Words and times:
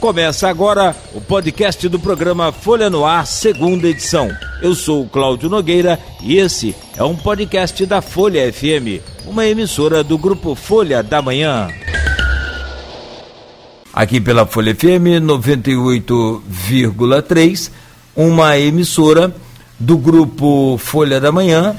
Começa 0.00 0.48
agora 0.48 0.96
o 1.12 1.20
podcast 1.20 1.86
do 1.88 1.98
programa 1.98 2.52
Folha 2.52 2.88
no 2.88 3.04
Ar, 3.04 3.26
segunda 3.26 3.88
edição. 3.88 4.30
Eu 4.62 4.72
sou 4.72 5.02
o 5.02 5.08
Cláudio 5.08 5.50
Nogueira 5.50 5.98
e 6.22 6.38
esse 6.38 6.72
é 6.96 7.02
um 7.02 7.16
podcast 7.16 7.84
da 7.84 8.00
Folha 8.00 8.52
FM, 8.52 9.02
uma 9.26 9.44
emissora 9.44 10.04
do 10.04 10.16
grupo 10.16 10.54
Folha 10.54 11.02
da 11.02 11.20
Manhã. 11.20 11.66
Aqui 13.92 14.20
pela 14.20 14.46
Folha 14.46 14.72
FM 14.72 15.18
98,3, 15.20 17.72
uma 18.14 18.56
emissora 18.56 19.34
do 19.80 19.98
grupo 19.98 20.78
Folha 20.78 21.20
da 21.20 21.32
Manhã, 21.32 21.74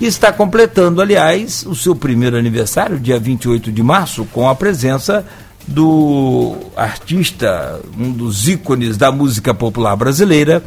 que 0.00 0.06
está 0.06 0.32
completando, 0.32 1.00
aliás, 1.00 1.64
o 1.64 1.76
seu 1.76 1.94
primeiro 1.94 2.36
aniversário, 2.36 2.98
dia 2.98 3.20
28 3.20 3.70
de 3.70 3.84
março, 3.84 4.24
com 4.32 4.48
a 4.48 4.54
presença 4.56 5.24
do 5.66 6.56
artista, 6.76 7.80
um 7.98 8.10
dos 8.10 8.48
ícones 8.48 8.96
da 8.96 9.12
música 9.12 9.54
popular 9.54 9.96
brasileira, 9.96 10.62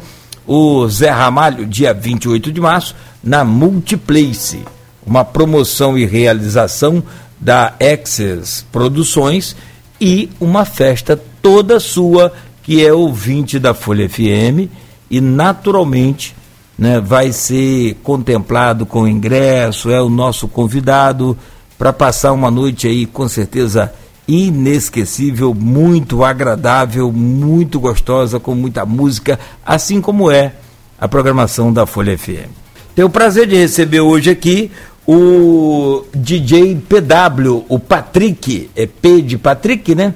o 0.46 0.88
Zé 0.88 1.10
Ramalho, 1.10 1.66
dia 1.66 1.92
28 1.92 2.52
de 2.52 2.60
março, 2.60 2.94
na 3.22 3.44
Multiplace, 3.44 4.64
uma 5.04 5.24
promoção 5.24 5.98
e 5.98 6.06
realização 6.06 7.02
da 7.40 7.74
Access 7.80 8.64
Produções 8.72 9.56
e 10.00 10.30
uma 10.40 10.64
festa 10.64 11.20
toda 11.42 11.80
sua, 11.80 12.32
que 12.62 12.84
é 12.84 12.92
ouvinte 12.92 13.58
da 13.58 13.74
Folha 13.74 14.08
FM 14.08 14.70
e 15.10 15.20
naturalmente 15.20 16.34
né, 16.78 17.00
vai 17.00 17.32
ser 17.32 17.94
contemplado 18.02 18.84
com 18.84 19.08
ingresso, 19.08 19.90
é 19.90 20.00
o 20.00 20.10
nosso 20.10 20.46
convidado 20.48 21.36
para 21.78 21.92
passar 21.92 22.32
uma 22.32 22.50
noite 22.50 22.86
aí 22.86 23.06
com 23.06 23.28
certeza 23.28 23.92
inesquecível, 24.28 25.54
muito 25.54 26.24
agradável, 26.24 27.12
muito 27.12 27.78
gostosa, 27.78 28.40
com 28.40 28.54
muita 28.54 28.84
música, 28.84 29.38
assim 29.64 30.00
como 30.00 30.30
é 30.30 30.52
a 30.98 31.06
programação 31.06 31.72
da 31.72 31.86
Folha 31.86 32.16
FM. 32.16 32.50
Tenho 32.94 33.08
o 33.08 33.10
prazer 33.10 33.46
de 33.46 33.56
receber 33.56 34.00
hoje 34.00 34.30
aqui 34.30 34.70
o 35.06 36.04
DJ 36.12 36.82
PW, 36.88 37.64
o 37.68 37.78
Patrick, 37.78 38.68
é 38.74 38.86
P 38.86 39.22
de 39.22 39.38
Patrick, 39.38 39.94
né? 39.94 40.12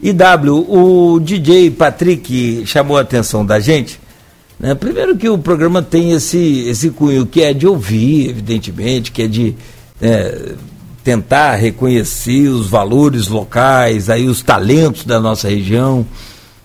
E 0.00 0.14
W, 0.14 0.64
o 0.66 1.20
DJ 1.20 1.70
Patrick 1.72 2.64
chamou 2.64 2.96
a 2.96 3.02
atenção 3.02 3.44
da 3.44 3.60
gente. 3.60 4.00
Né? 4.58 4.74
Primeiro 4.74 5.16
que 5.16 5.28
o 5.28 5.36
programa 5.36 5.82
tem 5.82 6.12
esse, 6.12 6.66
esse 6.68 6.88
cunho 6.90 7.26
que 7.26 7.42
é 7.42 7.52
de 7.52 7.66
ouvir, 7.66 8.30
evidentemente, 8.30 9.12
que 9.12 9.22
é 9.22 9.26
de 9.26 9.54
é, 10.00 10.54
tentar 11.02 11.54
reconhecer 11.54 12.48
os 12.48 12.68
valores 12.68 13.28
locais, 13.28 14.10
aí 14.10 14.28
os 14.28 14.42
talentos 14.42 15.04
da 15.04 15.18
nossa 15.18 15.48
região 15.48 16.06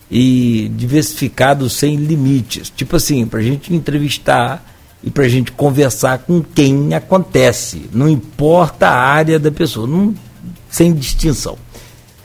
e 0.09 0.71
diversificados 0.75 1.73
sem 1.73 1.95
limites. 1.95 2.71
Tipo 2.75 2.95
assim, 2.97 3.25
para 3.25 3.39
a 3.39 3.43
gente 3.43 3.73
entrevistar 3.73 4.63
e 5.03 5.09
para 5.09 5.25
a 5.25 5.29
gente 5.29 5.51
conversar 5.51 6.19
com 6.19 6.41
quem 6.41 6.93
acontece, 6.93 7.89
não 7.93 8.09
importa 8.09 8.87
a 8.87 8.99
área 8.99 9.39
da 9.39 9.51
pessoa, 9.51 9.87
não, 9.87 10.13
sem 10.69 10.93
distinção 10.93 11.57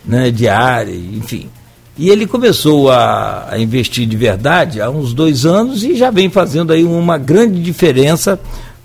né, 0.04 0.30
de 0.30 0.48
área, 0.48 0.94
enfim. 0.94 1.48
E 1.96 2.08
ele 2.08 2.26
começou 2.26 2.90
a, 2.90 3.48
a, 3.50 3.58
investir 3.58 4.06
de 4.06 4.16
verdade 4.16 4.80
há 4.80 4.88
uns 4.88 5.12
dois 5.12 5.44
anos 5.44 5.84
e 5.84 5.94
já 5.94 6.10
vem 6.10 6.30
fazendo 6.30 6.72
aí 6.72 6.82
uma 6.82 7.18
grande 7.18 7.62
diferença 7.62 8.40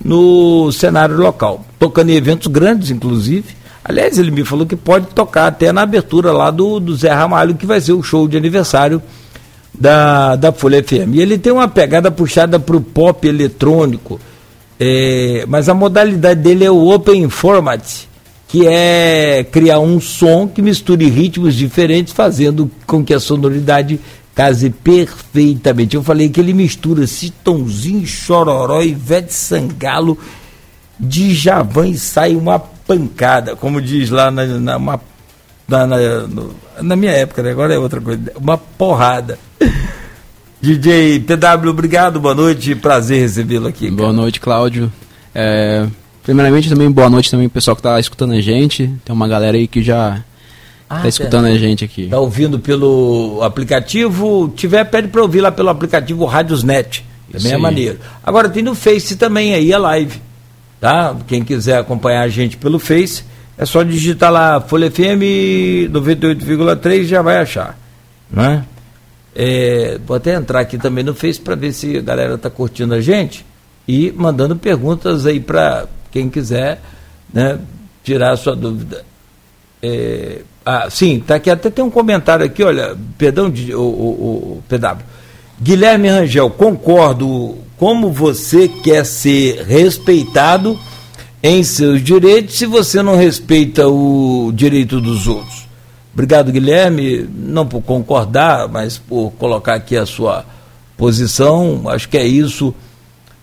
no 0.06 0.72
cenário 0.72 1.18
local, 1.18 1.66
tocando 1.80 2.12
em 2.12 2.16
eventos 2.16 2.46
grandes, 2.46 2.92
inclusive. 2.92 3.56
Aliás, 3.84 4.20
ele 4.20 4.30
me 4.30 4.46
falou 4.46 4.64
que 4.64 4.76
pode 4.76 5.08
tocar 5.08 5.48
até 5.48 5.72
na 5.72 5.82
abertura 5.82 6.32
lá 6.32 6.52
do, 6.52 6.80
do 6.80 6.96
Zé 6.96 7.12
Ramalho, 7.12 7.56
que 7.56 7.66
vai 7.66 7.82
ser 7.82 7.94
o 7.94 8.04
show 8.04 8.28
de 8.28 8.38
aniversário 8.38 9.02
da, 9.74 10.36
da 10.36 10.52
Folha 10.52 10.84
FM. 10.84 11.16
E 11.16 11.22
ele 11.22 11.40
tem 11.40 11.52
uma 11.52 11.68
pegada 11.68 12.12
puxada 12.12 12.60
para 12.60 12.76
o 12.76 12.82
pop 12.82 13.28
eletrônico, 13.28 14.20
é, 14.80 15.44
mas 15.48 15.70
a 15.70 15.74
modalidade 15.74 16.40
dele 16.40 16.66
é 16.66 16.70
o 16.72 16.88
Open 16.88 17.28
Format, 17.28 17.84
que 18.48 18.68
é 18.68 19.44
criar 19.52 19.80
um 19.80 20.00
som 20.00 20.48
que 20.48 20.62
misture 20.62 21.10
ritmos 21.10 21.56
diferentes, 21.56 22.14
fazendo 22.14 22.70
com 22.86 23.04
que 23.04 23.14
a 23.14 23.20
sonoridade 23.20 24.00
case 24.36 24.70
perfeitamente. 24.70 25.96
Eu 25.96 26.04
falei 26.04 26.28
que 26.30 26.40
ele 26.40 26.54
mistura 26.54 27.08
Citãozinho, 27.08 28.06
Chororó, 28.06 28.82
Ivete 28.82 29.34
Sangalo, 29.34 30.18
de 31.00 31.34
Javan 31.34 31.88
e 31.88 31.98
sai 31.98 32.36
uma 32.36 32.60
pancada, 32.60 33.56
como 33.56 33.82
diz 33.82 34.10
lá 34.10 34.30
na, 34.30 34.46
na, 34.46 34.78
uma, 34.78 35.02
na, 35.68 35.88
na, 35.88 36.28
na 36.82 36.96
minha 36.96 37.12
época, 37.12 37.42
né? 37.42 37.52
agora 37.52 37.74
é 37.74 37.80
outra 37.80 38.02
coisa, 38.02 38.22
uma 38.36 38.58
porrada. 38.58 39.40
DJ 40.62 41.20
PW, 41.20 41.70
obrigado, 41.70 42.20
boa 42.20 42.34
noite, 42.34 42.76
prazer 42.76 43.22
recebê-lo 43.22 43.68
aqui. 43.68 43.90
Boa 43.92 44.14
noite, 44.14 44.40
Cláudio. 44.40 44.92
É, 45.34 45.86
primeiramente 46.24 46.70
também 46.70 46.90
boa 46.90 47.10
noite 47.10 47.30
também 47.30 47.48
pro 47.48 47.56
pessoal 47.56 47.76
que 47.76 47.82
está 47.82 48.00
escutando 48.00 48.34
a 48.34 48.42
gente. 48.42 48.92
Tem 49.04 49.14
uma 49.14 49.28
galera 49.28 49.58
aí 49.58 49.68
que 49.68 49.84
já 49.84 50.24
ah, 50.90 51.02
tá 51.02 51.08
escutando 51.08 51.46
a 51.46 51.58
gente 51.58 51.84
aqui. 51.84 52.08
Tá 52.08 52.20
ouvindo 52.20 52.60
pelo 52.60 53.40
aplicativo, 53.42 54.54
tiver 54.56 54.84
pede 54.86 55.08
para 55.08 55.22
ouvir 55.22 55.42
lá 55.42 55.52
pelo 55.52 55.70
aplicativo 55.70 56.26
Radiosnet. 56.26 57.04
Também 57.32 57.54
é 57.54 57.58
maneiro. 57.58 58.00
Agora 58.24 58.50
tem 58.50 58.64
no 58.64 58.76
Face 58.76 59.16
também 59.16 59.54
aí 59.54 59.74
a 59.74 59.78
live, 59.78 60.22
tá? 60.80 61.16
Quem 61.28 61.44
quiser 61.44 61.78
acompanhar 61.78 62.22
a 62.22 62.28
gente 62.28 62.56
pelo 62.58 62.80
Face, 62.80 63.24
é 63.58 63.66
só 63.66 63.84
digitar 63.84 64.32
lá 64.32 64.62
Folha 64.62 64.92
FM 64.92 65.90
98,3 65.92 67.06
já 67.06 67.22
vai 67.22 67.38
achar, 67.38 67.78
né? 68.30 68.64
É, 69.36 70.00
vou 70.06 70.16
até 70.16 70.36
entrar 70.36 70.62
aqui 70.62 70.78
também 70.78 71.04
no 71.04 71.14
Face 71.14 71.42
para 71.42 71.56
ver 71.56 71.74
se 71.74 71.98
a 71.98 72.02
galera 72.02 72.38
tá 72.38 72.50
curtindo 72.50 72.94
a 72.94 73.02
gente 73.02 73.46
e 73.88 74.12
mandando 74.16 74.56
perguntas 74.56 75.26
aí 75.26 75.40
para 75.40 75.88
quem 76.12 76.30
quiser, 76.30 76.82
né, 77.34 77.60
tirar 78.04 78.32
a 78.32 78.38
sua 78.38 78.56
dúvida. 78.56 79.04
É, 79.82 80.42
ah, 80.66 80.88
sim, 80.90 81.20
tá 81.20 81.36
aqui. 81.36 81.50
Até 81.50 81.70
tem 81.70 81.86
um 81.86 81.92
comentário 81.92 82.44
aqui, 82.44 82.64
olha, 82.64 82.98
perdão, 83.20 83.54
o, 83.74 83.80
o, 83.80 84.58
o 84.58 84.64
PW. 84.68 85.04
Guilherme 85.62 86.10
Rangel, 86.10 86.50
concordo. 86.50 87.58
Como 87.78 88.10
você 88.10 88.68
quer 88.68 89.06
ser 89.06 89.64
respeitado 89.64 90.80
em 91.44 91.62
seus 91.62 92.02
direitos 92.02 92.58
se 92.58 92.66
você 92.66 93.04
não 93.04 93.18
respeita 93.18 93.88
o 93.88 94.52
direito 94.56 95.00
dos 95.00 95.28
outros? 95.28 95.68
Obrigado, 96.14 96.52
Guilherme, 96.52 97.30
não 97.36 97.68
por 97.68 97.82
concordar, 97.82 98.70
mas 98.70 98.98
por 98.98 99.32
colocar 99.32 99.76
aqui 99.76 99.98
a 99.98 100.06
sua 100.06 100.46
posição. 100.98 101.90
Acho 101.90 102.08
que 102.08 102.18
é 102.18 102.26
isso. 102.26 102.74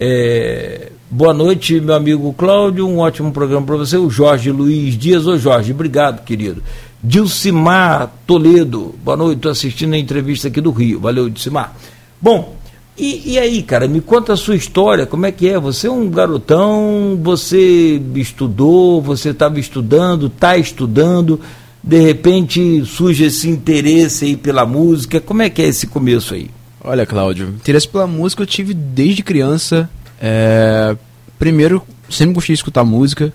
É, 0.00 0.92
boa 1.10 1.34
noite, 1.34 1.80
meu 1.80 1.94
amigo 1.94 2.32
Cláudio. 2.32 2.86
Um 2.86 2.98
ótimo 2.98 3.32
programa 3.32 3.66
para 3.66 3.76
você. 3.76 3.96
O 3.96 4.08
Jorge 4.08 4.50
Luiz 4.50 4.96
Dias. 4.96 5.26
Ô 5.26 5.36
Jorge, 5.36 5.72
obrigado, 5.72 6.24
querido. 6.24 6.62
Dilcimar 7.02 8.12
Toledo, 8.26 8.94
boa 9.04 9.16
noite, 9.16 9.36
estou 9.36 9.52
assistindo 9.52 9.94
a 9.94 9.98
entrevista 9.98 10.48
aqui 10.48 10.60
do 10.60 10.70
Rio. 10.70 11.00
Valeu, 11.00 11.28
Dilcimar. 11.28 11.76
Bom, 12.20 12.56
e, 12.96 13.34
e, 13.34 13.38
aí, 13.38 13.62
cara, 13.62 13.86
me 13.86 14.00
conta 14.00 14.32
a 14.32 14.36
sua 14.36 14.56
história, 14.56 15.06
como 15.06 15.24
é 15.24 15.30
que 15.30 15.48
é? 15.48 15.58
Você 15.60 15.86
é 15.86 15.90
um 15.90 16.10
garotão, 16.10 17.16
você 17.22 18.02
estudou, 18.16 19.00
você 19.00 19.30
estava 19.30 19.60
estudando, 19.60 20.26
está 20.26 20.56
estudando, 20.56 21.40
de 21.82 22.00
repente 22.00 22.84
surge 22.84 23.24
esse 23.24 23.48
interesse 23.48 24.24
aí 24.24 24.36
pela 24.36 24.66
música, 24.66 25.20
como 25.20 25.42
é 25.42 25.50
que 25.50 25.62
é 25.62 25.66
esse 25.66 25.86
começo 25.86 26.34
aí? 26.34 26.50
Olha, 26.82 27.04
Cláudio, 27.04 27.48
interesse 27.48 27.88
pela 27.88 28.06
música 28.06 28.42
eu 28.42 28.46
tive 28.46 28.74
desde 28.74 29.22
criança. 29.22 29.88
É... 30.20 30.96
Primeiro, 31.38 31.82
sempre 32.10 32.34
gostei 32.34 32.54
de 32.54 32.60
escutar 32.60 32.84
música. 32.84 33.32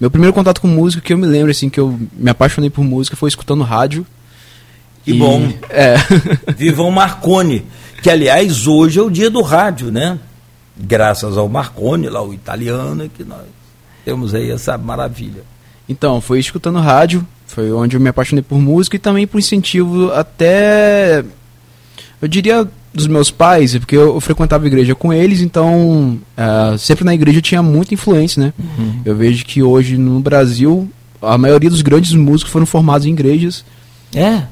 Meu 0.00 0.10
primeiro 0.10 0.32
contato 0.32 0.60
com 0.60 0.68
música 0.68 1.02
que 1.02 1.12
eu 1.12 1.18
me 1.18 1.26
lembro, 1.26 1.50
assim, 1.50 1.68
que 1.68 1.78
eu 1.78 1.98
me 2.14 2.30
apaixonei 2.30 2.70
por 2.70 2.82
música 2.82 3.16
foi 3.16 3.28
escutando 3.28 3.62
rádio. 3.62 4.06
Que 5.04 5.12
e... 5.12 5.18
bom. 5.18 5.52
É. 5.70 5.96
Vivam 6.56 6.90
Marconi 6.90 7.64
que 8.02 8.10
aliás 8.10 8.66
hoje 8.66 8.98
é 8.98 9.02
o 9.02 9.08
dia 9.08 9.30
do 9.30 9.40
rádio, 9.40 9.92
né? 9.92 10.18
Graças 10.76 11.38
ao 11.38 11.48
Marconi, 11.48 12.08
lá 12.08 12.20
o 12.20 12.34
italiano, 12.34 13.08
que 13.08 13.22
nós 13.22 13.46
temos 14.04 14.34
aí 14.34 14.50
essa 14.50 14.76
maravilha. 14.76 15.44
Então, 15.88 16.20
foi 16.20 16.40
escutando 16.40 16.80
rádio, 16.80 17.24
foi 17.52 17.70
onde 17.70 17.96
eu 17.96 18.00
me 18.00 18.08
apaixonei 18.08 18.42
por 18.42 18.58
música 18.58 18.96
e 18.96 18.98
também 18.98 19.26
por 19.26 19.38
incentivo 19.38 20.10
até, 20.12 21.22
eu 22.20 22.26
diria, 22.26 22.66
dos 22.94 23.06
meus 23.06 23.30
pais, 23.30 23.76
porque 23.76 23.96
eu, 23.96 24.18
frequentava 24.20 24.64
a 24.64 24.66
igreja 24.66 24.94
com 24.94 25.12
eles, 25.12 25.40
então 25.40 26.18
uh, 26.36 26.78
sempre 26.78 27.04
na 27.04 27.14
igreja 27.14 27.40
tinha 27.40 27.62
muita 27.62 27.94
influência, 27.94 28.42
né? 28.42 28.52
Uhum. 28.58 29.02
Eu 29.04 29.14
vejo 29.14 29.44
que 29.44 29.62
hoje 29.62 29.98
no 29.98 30.20
Brasil 30.20 30.90
a 31.20 31.36
maioria 31.36 31.70
dos 31.70 31.82
grandes 31.82 32.12
músicos 32.12 32.52
foram 32.52 32.66
formados 32.66 33.06
em 33.06 33.10
igrejas. 33.10 33.64
É? 34.14 34.42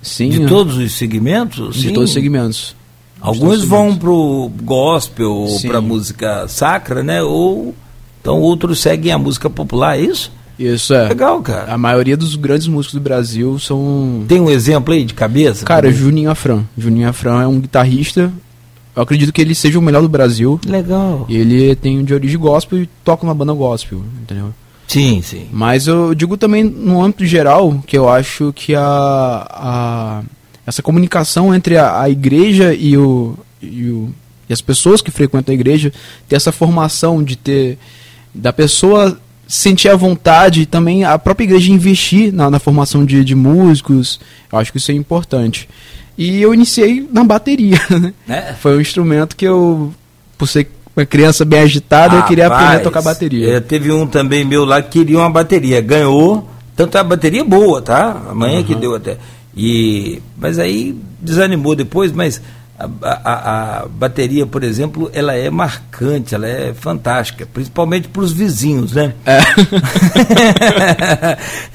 Sim. 0.00 0.30
De 0.30 0.46
todos 0.46 0.76
os 0.76 0.92
segmentos? 0.92 1.76
De 1.76 1.88
Sim. 1.88 1.92
todos 1.92 2.10
os 2.10 2.14
segmentos. 2.14 2.76
Alguns 3.20 3.64
vão 3.64 3.96
pro 3.96 4.50
gospel, 4.62 5.46
para 5.66 5.80
música 5.80 6.46
sacra, 6.48 7.02
né? 7.02 7.22
Ou 7.22 7.74
então 8.20 8.40
outros 8.40 8.80
seguem 8.80 9.12
a 9.12 9.18
música 9.18 9.50
popular, 9.50 9.98
é 9.98 10.02
isso? 10.02 10.30
Isso 10.58 10.92
é. 10.92 11.08
Legal, 11.08 11.40
cara. 11.40 11.72
A 11.72 11.78
maioria 11.78 12.16
dos 12.16 12.34
grandes 12.34 12.66
músicos 12.66 12.94
do 12.94 13.00
Brasil 13.00 13.58
são. 13.58 14.24
Tem 14.26 14.40
um 14.40 14.50
exemplo 14.50 14.92
aí 14.92 15.04
de 15.04 15.14
cabeça? 15.14 15.64
Cara, 15.64 15.90
Juninho 15.92 16.30
Afran. 16.30 16.64
Juninho 16.76 17.08
Afran 17.08 17.42
é 17.42 17.46
um 17.46 17.60
guitarrista. 17.60 18.32
Eu 18.96 19.02
acredito 19.02 19.32
que 19.32 19.40
ele 19.40 19.54
seja 19.54 19.78
o 19.78 19.82
melhor 19.82 20.02
do 20.02 20.08
Brasil. 20.08 20.60
Legal. 20.66 21.24
Ele 21.28 21.76
tem 21.76 22.04
de 22.04 22.12
origem 22.12 22.38
gospel 22.38 22.82
e 22.82 22.88
toca 23.04 23.22
uma 23.22 23.34
banda 23.34 23.52
gospel, 23.52 24.02
entendeu? 24.20 24.52
Sim, 24.88 25.22
sim. 25.22 25.46
Mas 25.52 25.86
eu 25.86 26.14
digo 26.14 26.36
também 26.36 26.64
no 26.64 27.02
âmbito 27.04 27.24
geral 27.24 27.80
que 27.86 27.96
eu 27.96 28.08
acho 28.08 28.52
que 28.54 28.74
a, 28.74 29.46
a 29.50 30.22
essa 30.66 30.82
comunicação 30.82 31.54
entre 31.54 31.76
a, 31.76 32.00
a 32.00 32.10
igreja 32.10 32.74
e, 32.74 32.96
o, 32.96 33.34
e, 33.62 33.84
o, 33.84 34.12
e 34.48 34.52
as 34.52 34.60
pessoas 34.60 35.00
que 35.00 35.10
frequentam 35.10 35.52
a 35.52 35.54
igreja, 35.54 35.92
ter 36.28 36.36
essa 36.36 36.50
formação 36.50 37.22
de 37.22 37.36
ter 37.36 37.78
da 38.34 38.52
pessoa 38.52 39.18
sentir 39.48 39.88
a 39.88 39.96
vontade 39.96 40.60
e 40.60 40.66
também 40.66 41.04
a 41.04 41.18
própria 41.18 41.46
igreja 41.46 41.72
investir 41.72 42.32
na, 42.32 42.50
na 42.50 42.58
formação 42.58 43.04
de, 43.04 43.24
de 43.24 43.34
músicos, 43.34 44.20
eu 44.52 44.58
acho 44.58 44.70
que 44.70 44.76
isso 44.76 44.92
é 44.92 44.94
importante. 44.94 45.66
E 46.18 46.42
eu 46.42 46.52
iniciei 46.52 47.08
na 47.10 47.24
bateria, 47.24 47.80
né? 47.98 48.12
É. 48.28 48.52
Foi 48.52 48.76
um 48.76 48.80
instrumento 48.80 49.34
que 49.34 49.46
eu, 49.46 49.92
por 50.36 50.46
ser 50.46 50.68
uma 50.94 51.06
criança 51.06 51.44
bem 51.44 51.60
agitada, 51.60 52.16
ah, 52.16 52.18
eu 52.18 52.22
queria 52.24 52.48
aprender 52.48 52.76
a 52.76 52.80
tocar 52.80 53.00
bateria. 53.00 53.56
É, 53.56 53.60
teve 53.60 53.90
um 53.90 54.06
também 54.06 54.44
meu 54.44 54.64
lá 54.64 54.82
que 54.82 54.98
queria 54.98 55.18
uma 55.18 55.30
bateria, 55.30 55.80
ganhou, 55.80 56.46
tanto 56.76 56.98
a 56.98 57.04
bateria 57.04 57.44
boa, 57.44 57.80
tá? 57.80 58.20
Amanhã 58.30 58.58
uhum. 58.58 58.64
que 58.64 58.74
deu 58.74 58.94
até. 58.94 59.16
E, 59.56 60.20
mas 60.36 60.58
aí 60.58 60.94
desanimou 61.20 61.74
depois, 61.74 62.12
mas 62.12 62.42
a, 62.78 62.86
a, 63.02 63.80
a, 63.80 63.88
bateria, 63.88 64.46
por 64.46 64.62
exemplo, 64.62 65.10
ela 65.12 65.34
é 65.34 65.50
marcante, 65.50 66.34
ela 66.34 66.46
é 66.46 66.72
fantástica, 66.72 67.46
principalmente 67.52 68.08
para 68.08 68.22
os 68.22 68.32
vizinhos, 68.32 68.92
né? 68.92 69.14
É. 69.26 69.38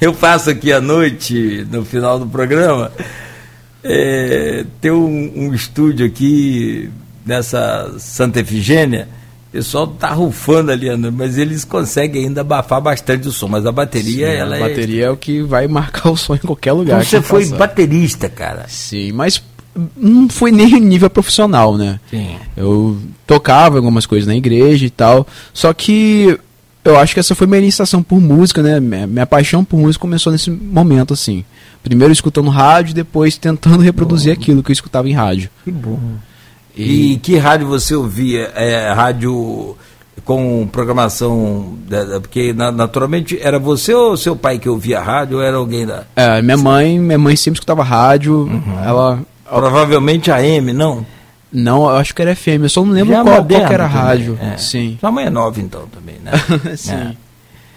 Eu 0.00 0.14
faço 0.14 0.48
aqui 0.50 0.72
à 0.72 0.80
noite, 0.80 1.66
no 1.70 1.84
final 1.84 2.18
do 2.18 2.26
programa, 2.26 2.90
é, 3.82 4.64
tem 4.80 4.90
um, 4.90 5.32
um 5.36 5.54
estúdio 5.54 6.06
aqui 6.06 6.90
nessa 7.26 7.94
Santa 7.98 8.40
Efigênia, 8.40 9.06
pessoal 9.54 9.86
tá 9.86 10.10
rufando 10.10 10.72
ali, 10.72 10.88
mas 11.12 11.38
eles 11.38 11.64
conseguem 11.64 12.24
ainda 12.24 12.40
abafar 12.40 12.80
bastante 12.80 13.28
o 13.28 13.32
som. 13.32 13.46
Mas 13.46 13.64
a 13.64 13.70
bateria, 13.70 14.26
Sim, 14.26 14.36
ela 14.36 14.56
a 14.56 14.58
é 14.58 14.60
bateria 14.68 15.04
é... 15.04 15.06
é... 15.06 15.10
o 15.10 15.16
que 15.16 15.42
vai 15.42 15.68
marcar 15.68 16.10
o 16.10 16.16
som 16.16 16.34
em 16.34 16.38
qualquer 16.38 16.72
lugar. 16.72 16.96
Então 16.96 17.08
você 17.08 17.22
foi 17.22 17.44
passar. 17.44 17.56
baterista, 17.56 18.28
cara. 18.28 18.64
Sim, 18.66 19.12
mas 19.12 19.40
não 19.96 20.28
foi 20.28 20.50
nem 20.52 20.78
nível 20.80 21.10
profissional, 21.10 21.76
né? 21.76 21.98
Sim. 22.10 22.36
Eu 22.56 22.98
tocava 23.26 23.76
algumas 23.78 24.06
coisas 24.06 24.26
na 24.26 24.36
igreja 24.36 24.86
e 24.86 24.90
tal. 24.90 25.26
Só 25.52 25.72
que 25.72 26.38
eu 26.84 26.98
acho 26.98 27.14
que 27.14 27.20
essa 27.20 27.34
foi 27.34 27.46
minha 27.46 27.60
iniciação 27.60 28.02
por 28.02 28.20
música, 28.20 28.62
né? 28.62 28.78
Minha, 28.78 29.26
paixão 29.26 29.64
por 29.64 29.78
música 29.78 30.02
começou 30.02 30.32
nesse 30.32 30.50
momento, 30.50 31.14
assim. 31.14 31.44
Primeiro 31.82 32.12
escutando 32.12 32.50
rádio, 32.50 32.94
depois 32.94 33.36
tentando 33.36 33.82
reproduzir 33.82 34.34
bom. 34.34 34.40
aquilo 34.40 34.62
que 34.62 34.70
eu 34.70 34.74
escutava 34.74 35.08
em 35.08 35.12
rádio. 35.12 35.50
Que 35.64 35.70
bom. 35.70 35.98
E, 36.76 37.12
e 37.12 37.18
que 37.18 37.36
rádio 37.36 37.68
você 37.68 37.94
ouvia? 37.94 38.50
É, 38.54 38.92
rádio 38.92 39.76
com 40.24 40.68
programação. 40.70 41.76
Porque 42.20 42.52
naturalmente 42.52 43.38
era 43.40 43.58
você 43.58 43.94
ou 43.94 44.16
seu 44.16 44.36
pai 44.36 44.58
que 44.58 44.68
ouvia 44.68 45.00
rádio 45.00 45.38
ou 45.38 45.42
era 45.42 45.56
alguém 45.56 45.86
da. 45.86 46.04
É, 46.16 46.42
minha 46.42 46.56
mãe, 46.56 46.98
minha 46.98 47.18
mãe 47.18 47.36
sempre 47.36 47.56
escutava 47.56 47.82
rádio. 47.82 48.40
Uhum. 48.40 48.84
Ela. 48.84 49.20
Provavelmente 49.54 50.30
a 50.30 50.42
M, 50.44 50.72
não? 50.72 51.06
Não, 51.52 51.84
eu 51.84 51.96
acho 51.96 52.14
que 52.14 52.20
era 52.20 52.34
FM, 52.34 52.62
eu 52.62 52.68
só 52.68 52.84
não 52.84 52.92
lembro 52.92 53.14
qual, 53.22 53.44
qual 53.44 53.60
era 53.60 53.84
a 53.84 53.86
rádio. 53.86 54.36
É. 54.40 54.56
Sim. 54.56 54.96
Sua 54.98 55.12
mãe 55.12 55.26
é 55.26 55.30
nova 55.30 55.60
então 55.60 55.86
também, 55.86 56.16
né? 56.22 56.32
Sim. 56.76 56.92
É. 56.92 57.16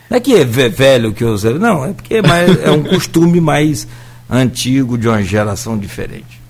Não 0.10 0.18
é 0.18 0.20
que 0.20 0.34
é 0.34 0.44
velho 0.44 1.14
que 1.14 1.24
eu 1.24 1.30
usei, 1.30 1.54
não, 1.60 1.86
é 1.86 1.94
porque 1.94 2.16
é, 2.16 2.22
mais, 2.22 2.64
é 2.64 2.72
um 2.72 2.84
costume 2.84 3.40
mais 3.40 3.88
antigo 4.30 4.98
de 4.98 5.08
uma 5.08 5.22
geração 5.22 5.78
diferente. 5.78 6.42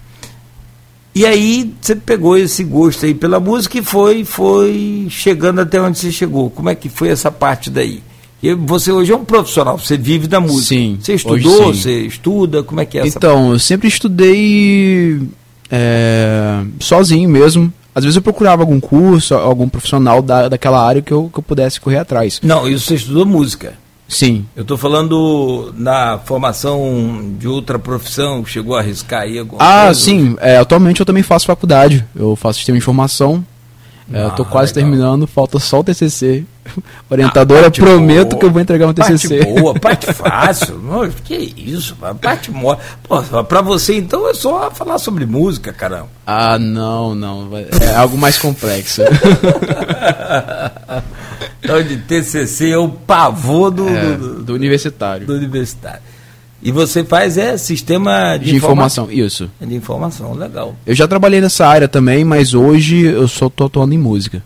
E 1.13 1.25
aí 1.25 1.73
você 1.81 1.95
pegou 1.95 2.37
esse 2.37 2.63
gosto 2.63 3.05
aí 3.05 3.13
pela 3.13 3.39
música 3.39 3.79
e 3.79 3.83
foi, 3.83 4.23
foi 4.23 5.07
chegando 5.09 5.59
até 5.59 5.81
onde 5.81 5.97
você 5.97 6.11
chegou. 6.11 6.49
Como 6.51 6.69
é 6.69 6.75
que 6.75 6.89
foi 6.89 7.09
essa 7.09 7.31
parte 7.31 7.71
daí? 7.71 8.03
E 8.41 8.53
você 8.53 8.91
hoje 8.91 9.11
é 9.11 9.15
um 9.15 9.25
profissional, 9.25 9.77
você 9.79 9.97
vive 9.97 10.27
da 10.27 10.39
música. 10.39 10.75
Sim. 10.75 10.97
Você 11.01 11.15
estudou, 11.15 11.73
você 11.73 12.01
estuda, 12.01 12.61
como 12.61 12.79
é 12.79 12.85
que 12.85 12.97
é 12.97 13.01
essa 13.01 13.17
Então, 13.17 13.35
parte? 13.35 13.51
eu 13.53 13.59
sempre 13.59 13.87
estudei 13.87 15.21
é, 15.71 16.63
sozinho 16.79 17.29
mesmo. 17.29 17.73
Às 17.95 18.03
vezes 18.03 18.15
eu 18.15 18.21
procurava 18.21 18.61
algum 18.61 18.79
curso, 18.79 19.33
algum 19.33 19.67
profissional 19.67 20.21
da, 20.21 20.47
daquela 20.49 20.85
área 20.85 21.01
que 21.01 21.11
eu, 21.11 21.31
que 21.33 21.39
eu 21.39 21.43
pudesse 21.43 21.81
correr 21.81 21.97
atrás. 21.97 22.39
Não, 22.43 22.67
isso 22.69 22.85
você 22.85 22.95
estudou 22.95 23.25
música. 23.25 23.73
Sim. 24.07 24.45
Eu 24.55 24.61
estou 24.61 24.77
falando 24.77 25.73
na 25.75 26.19
formação 26.19 27.33
de 27.37 27.47
outra 27.47 27.77
profissão, 27.77 28.45
chegou 28.45 28.75
a 28.75 28.79
arriscar 28.79 29.23
aí 29.23 29.37
alguma 29.37 29.61
ah, 29.61 29.85
coisa? 29.85 29.99
sim. 29.99 30.35
É, 30.39 30.57
atualmente 30.57 30.99
eu 30.99 31.05
também 31.05 31.23
faço 31.23 31.47
faculdade. 31.47 32.05
Eu 32.15 32.35
faço 32.35 32.59
sistema 32.59 32.77
de 32.77 32.83
informação. 32.83 33.43
É, 34.11 34.23
eu 34.23 34.29
estou 34.29 34.45
ah, 34.45 34.49
quase 34.49 34.73
terminando, 34.73 35.27
falta 35.27 35.59
só 35.59 35.79
o 35.79 35.83
TCC. 35.83 36.45
Orientadora, 37.09 37.67
ah, 37.67 37.71
prometo 37.71 38.29
boa. 38.29 38.39
que 38.39 38.45
eu 38.45 38.51
vou 38.51 38.61
entregar 38.61 38.87
um 38.87 38.93
TCC. 38.93 39.39
Parte 39.39 39.59
boa, 39.59 39.73
parte 39.79 40.13
fácil. 40.13 40.77
Não, 40.79 41.09
que 41.09 41.53
isso, 41.57 41.95
parte 42.21 42.51
mole. 42.51 42.79
Para 43.47 43.61
você, 43.61 43.95
então, 43.97 44.29
é 44.29 44.33
só 44.33 44.71
falar 44.71 44.97
sobre 44.97 45.25
música, 45.25 45.73
caramba. 45.73 46.09
Ah, 46.25 46.57
não, 46.57 47.15
não. 47.15 47.49
É 47.57 47.95
algo 47.95 48.17
mais 48.17 48.37
complexo. 48.37 49.01
Então, 51.61 51.83
de 51.83 51.97
TCC 51.97 52.71
é 52.71 52.77
o 52.77 52.87
pavor 52.87 53.71
do, 53.71 53.87
é, 53.89 54.15
do, 54.15 54.43
do, 54.43 54.53
universitário. 54.53 55.27
Do 55.27 55.33
universitário. 55.33 56.01
E 56.67 56.71
você 56.73 57.01
faz 57.01 57.37
é 57.37 57.57
sistema 57.57 58.35
de, 58.37 58.49
de 58.49 58.55
informação. 58.57 59.05
informação. 59.05 59.25
Isso. 59.25 59.49
De 59.61 59.73
informação, 59.73 60.33
legal. 60.33 60.75
Eu 60.85 60.93
já 60.93 61.07
trabalhei 61.07 61.39
nessa 61.39 61.65
área 61.65 61.87
também, 61.87 62.25
mas 62.25 62.53
hoje 62.53 63.05
eu 63.05 63.25
só 63.25 63.47
estou 63.47 63.67
atuando 63.67 63.93
em 63.93 63.97
música. 63.97 64.43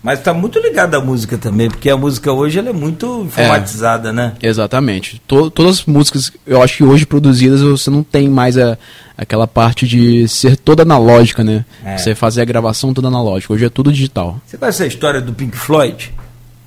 Mas 0.00 0.20
está 0.20 0.32
muito 0.32 0.60
ligado 0.60 0.94
à 0.94 1.00
música 1.00 1.36
também, 1.36 1.68
porque 1.68 1.90
a 1.90 1.96
música 1.96 2.32
hoje 2.32 2.60
ela 2.60 2.68
é 2.68 2.72
muito 2.72 3.24
informatizada, 3.26 4.10
é, 4.10 4.12
né? 4.12 4.34
Exatamente. 4.40 5.20
To 5.26 5.50
todas 5.50 5.80
as 5.80 5.84
músicas, 5.84 6.30
eu 6.46 6.62
acho 6.62 6.76
que 6.76 6.84
hoje 6.84 7.04
produzidas, 7.04 7.60
você 7.60 7.90
não 7.90 8.04
tem 8.04 8.28
mais 8.28 8.56
a, 8.56 8.78
aquela 9.18 9.48
parte 9.48 9.84
de 9.84 10.28
ser 10.28 10.56
toda 10.56 10.84
analógica, 10.84 11.42
né? 11.42 11.64
É. 11.84 11.98
Você 11.98 12.14
fazer 12.14 12.42
a 12.42 12.44
gravação 12.44 12.94
toda 12.94 13.08
analógica. 13.08 13.52
Hoje 13.52 13.64
é 13.64 13.68
tudo 13.68 13.90
digital. 13.90 14.40
Você 14.46 14.56
conhece 14.56 14.84
a 14.84 14.86
história 14.86 15.20
do 15.20 15.32
Pink 15.32 15.56
Floyd? 15.56 16.14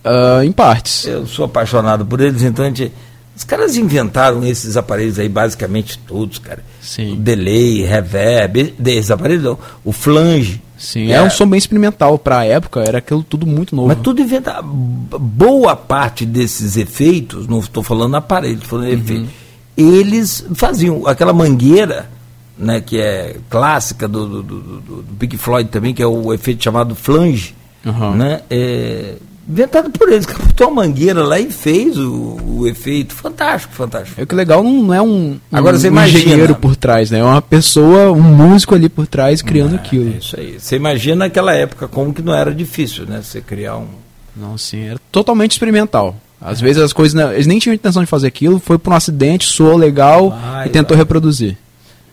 Uh, 0.04 0.44
em 0.44 0.52
partes. 0.52 1.06
Eu 1.06 1.26
sou 1.26 1.46
apaixonado 1.46 2.06
por 2.06 2.20
eles, 2.20 2.42
então 2.42 2.66
a 2.66 2.68
gente, 2.68 2.92
os 3.36 3.44
caras 3.44 3.76
inventaram 3.76 4.46
esses 4.46 4.78
aparelhos 4.78 5.20
aí, 5.20 5.28
basicamente 5.28 5.98
todos, 6.00 6.40
cara. 6.40 6.64
Sim. 6.82 7.14
O 7.14 7.16
delay, 7.18 7.84
reverb, 7.84 8.74
esses 8.86 9.12
aparelhos, 9.12 9.44
não, 9.44 9.60
o 9.84 9.92
flange. 9.92 10.62
Sim, 10.78 11.12
é, 11.12 11.16
é 11.16 11.22
um 11.22 11.30
som 11.30 11.48
bem 11.48 11.58
experimental 11.58 12.18
para 12.18 12.40
a 12.40 12.46
época, 12.46 12.82
era 12.82 13.00
aquilo 13.00 13.24
tudo 13.24 13.46
muito 13.46 13.76
novo. 13.76 13.88
Mas 13.88 14.00
tudo 14.00 14.22
inventado. 14.22 14.66
Boa 14.68 15.76
parte 15.76 16.26
desses 16.26 16.78
efeitos, 16.78 17.48
não 17.48 17.60
estou 17.60 17.84
falando 17.84 18.16
aparelho, 18.16 18.56
estou 18.56 18.70
falando 18.70 18.88
uhum. 18.88 18.94
efeito, 18.94 19.30
eles 19.78 20.46
faziam 20.54 21.06
aquela 21.08 21.34
mangueira, 21.34 22.10
né, 22.58 22.80
que 22.80 23.00
é 23.00 23.38
clássica 23.50 24.08
do, 24.08 24.28
do, 24.28 24.44
do, 24.44 24.60
do, 24.62 25.02
do 25.02 25.16
Pink 25.20 25.38
Floyd 25.38 25.70
também, 25.70 25.94
que 25.94 26.02
é 26.02 26.08
o 26.08 26.34
efeito 26.34 26.64
chamado 26.64 26.96
flange, 26.96 27.54
Uhum. 27.86 28.16
né? 28.16 28.42
É, 28.50 29.16
inventado 29.48 29.90
por 29.92 30.12
eles, 30.12 30.26
captou 30.26 30.68
uma 30.70 30.84
mangueira 30.84 31.24
lá 31.24 31.40
e 31.40 31.52
fez 31.52 31.98
o, 31.98 32.38
o 32.46 32.68
efeito. 32.68 33.14
Fantástico, 33.14 33.74
fantástico. 33.74 34.20
É 34.20 34.26
que 34.26 34.34
legal 34.36 34.64
não, 34.64 34.94
é 34.94 35.02
um, 35.02 35.38
Agora 35.52 35.76
um, 35.76 35.80
você 35.80 35.88
um 35.88 35.92
imagina. 35.92 36.20
engenheiro 36.24 36.56
por 36.56 36.76
trás, 36.76 37.12
né? 37.12 37.20
É 37.20 37.24
uma 37.24 37.42
pessoa, 37.42 38.12
um 38.12 38.22
músico 38.22 38.74
ali 38.76 38.90
por 38.90 39.06
trás 39.08 39.42
criando 39.42 39.76
aquilo. 39.76 40.14
É 40.14 40.18
isso 40.18 40.40
aí. 40.40 40.60
Você 40.60 40.76
imagina 40.76 41.18
naquela 41.26 41.54
época 41.54 41.88
como 41.88 42.14
que 42.14 42.22
não 42.22 42.34
era 42.34 42.54
difícil, 42.54 43.06
né? 43.06 43.22
Você 43.22 43.42
criar 43.42 43.78
um. 43.78 43.88
Não, 44.36 44.58
sim, 44.58 44.84
era 44.90 45.00
totalmente 45.12 45.52
experimental. 45.52 46.16
Às 46.42 46.60
vezes 46.60 46.82
as 46.82 46.92
coisas, 46.94 47.14
não- 47.14 47.32
eles 47.32 47.48
nem 47.48 47.58
tinham 47.60 47.74
intenção 47.74 48.04
de 48.04 48.08
fazer 48.10 48.28
aquilo, 48.28 48.60
foi 48.60 48.78
por 48.78 48.92
um 48.92 48.96
acidente, 48.96 49.46
soou 49.46 49.78
legal 49.78 50.30
Vai, 50.32 50.68
e 50.68 50.70
tentou 50.70 50.96
reproduzir. 50.98 51.58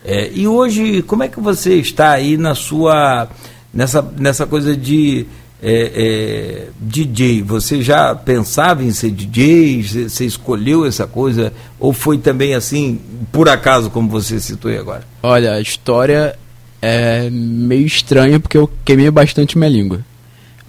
É, 0.05 0.29
e 0.33 0.47
hoje, 0.47 1.01
como 1.03 1.23
é 1.23 1.27
que 1.27 1.39
você 1.39 1.75
está 1.75 2.11
aí 2.11 2.37
na 2.37 2.55
sua. 2.55 3.27
nessa, 3.73 4.01
nessa 4.17 4.45
coisa 4.45 4.75
de. 4.75 5.25
É, 5.65 5.91
é, 5.95 6.67
DJ, 6.77 7.41
você 7.41 7.81
já 7.81 8.13
pensava 8.13 8.83
em 8.83 8.91
ser 8.91 9.11
DJ? 9.11 9.81
Você 10.09 10.25
escolheu 10.25 10.85
essa 10.85 11.07
coisa? 11.07 11.53
Ou 11.79 11.93
foi 11.93 12.17
também 12.17 12.53
assim, 12.53 12.99
por 13.31 13.47
acaso, 13.47 13.89
como 13.89 14.09
você 14.09 14.41
citou 14.41 14.69
aí 14.69 14.77
agora? 14.77 15.03
Olha, 15.23 15.53
a 15.53 15.61
história 15.61 16.35
é 16.81 17.29
meio 17.29 17.85
estranha 17.85 18.41
porque 18.41 18.57
eu 18.57 18.69
queimei 18.83 19.09
bastante 19.09 19.57
minha 19.57 19.69
língua. 19.69 20.01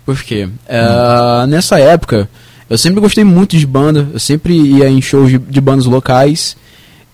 Por 0.07 0.23
quê? 0.23 0.49
É, 0.69 1.47
nessa 1.49 1.81
época, 1.81 2.29
eu 2.71 2.79
sempre 2.79 3.01
gostei 3.01 3.25
muito 3.25 3.57
de 3.57 3.67
banda, 3.67 4.09
eu 4.13 4.21
sempre 4.21 4.55
ia 4.55 4.89
em 4.89 5.03
shows 5.03 5.29
de, 5.29 5.39
de 5.39 5.61
bandas 5.61 5.87
locais. 5.87 6.57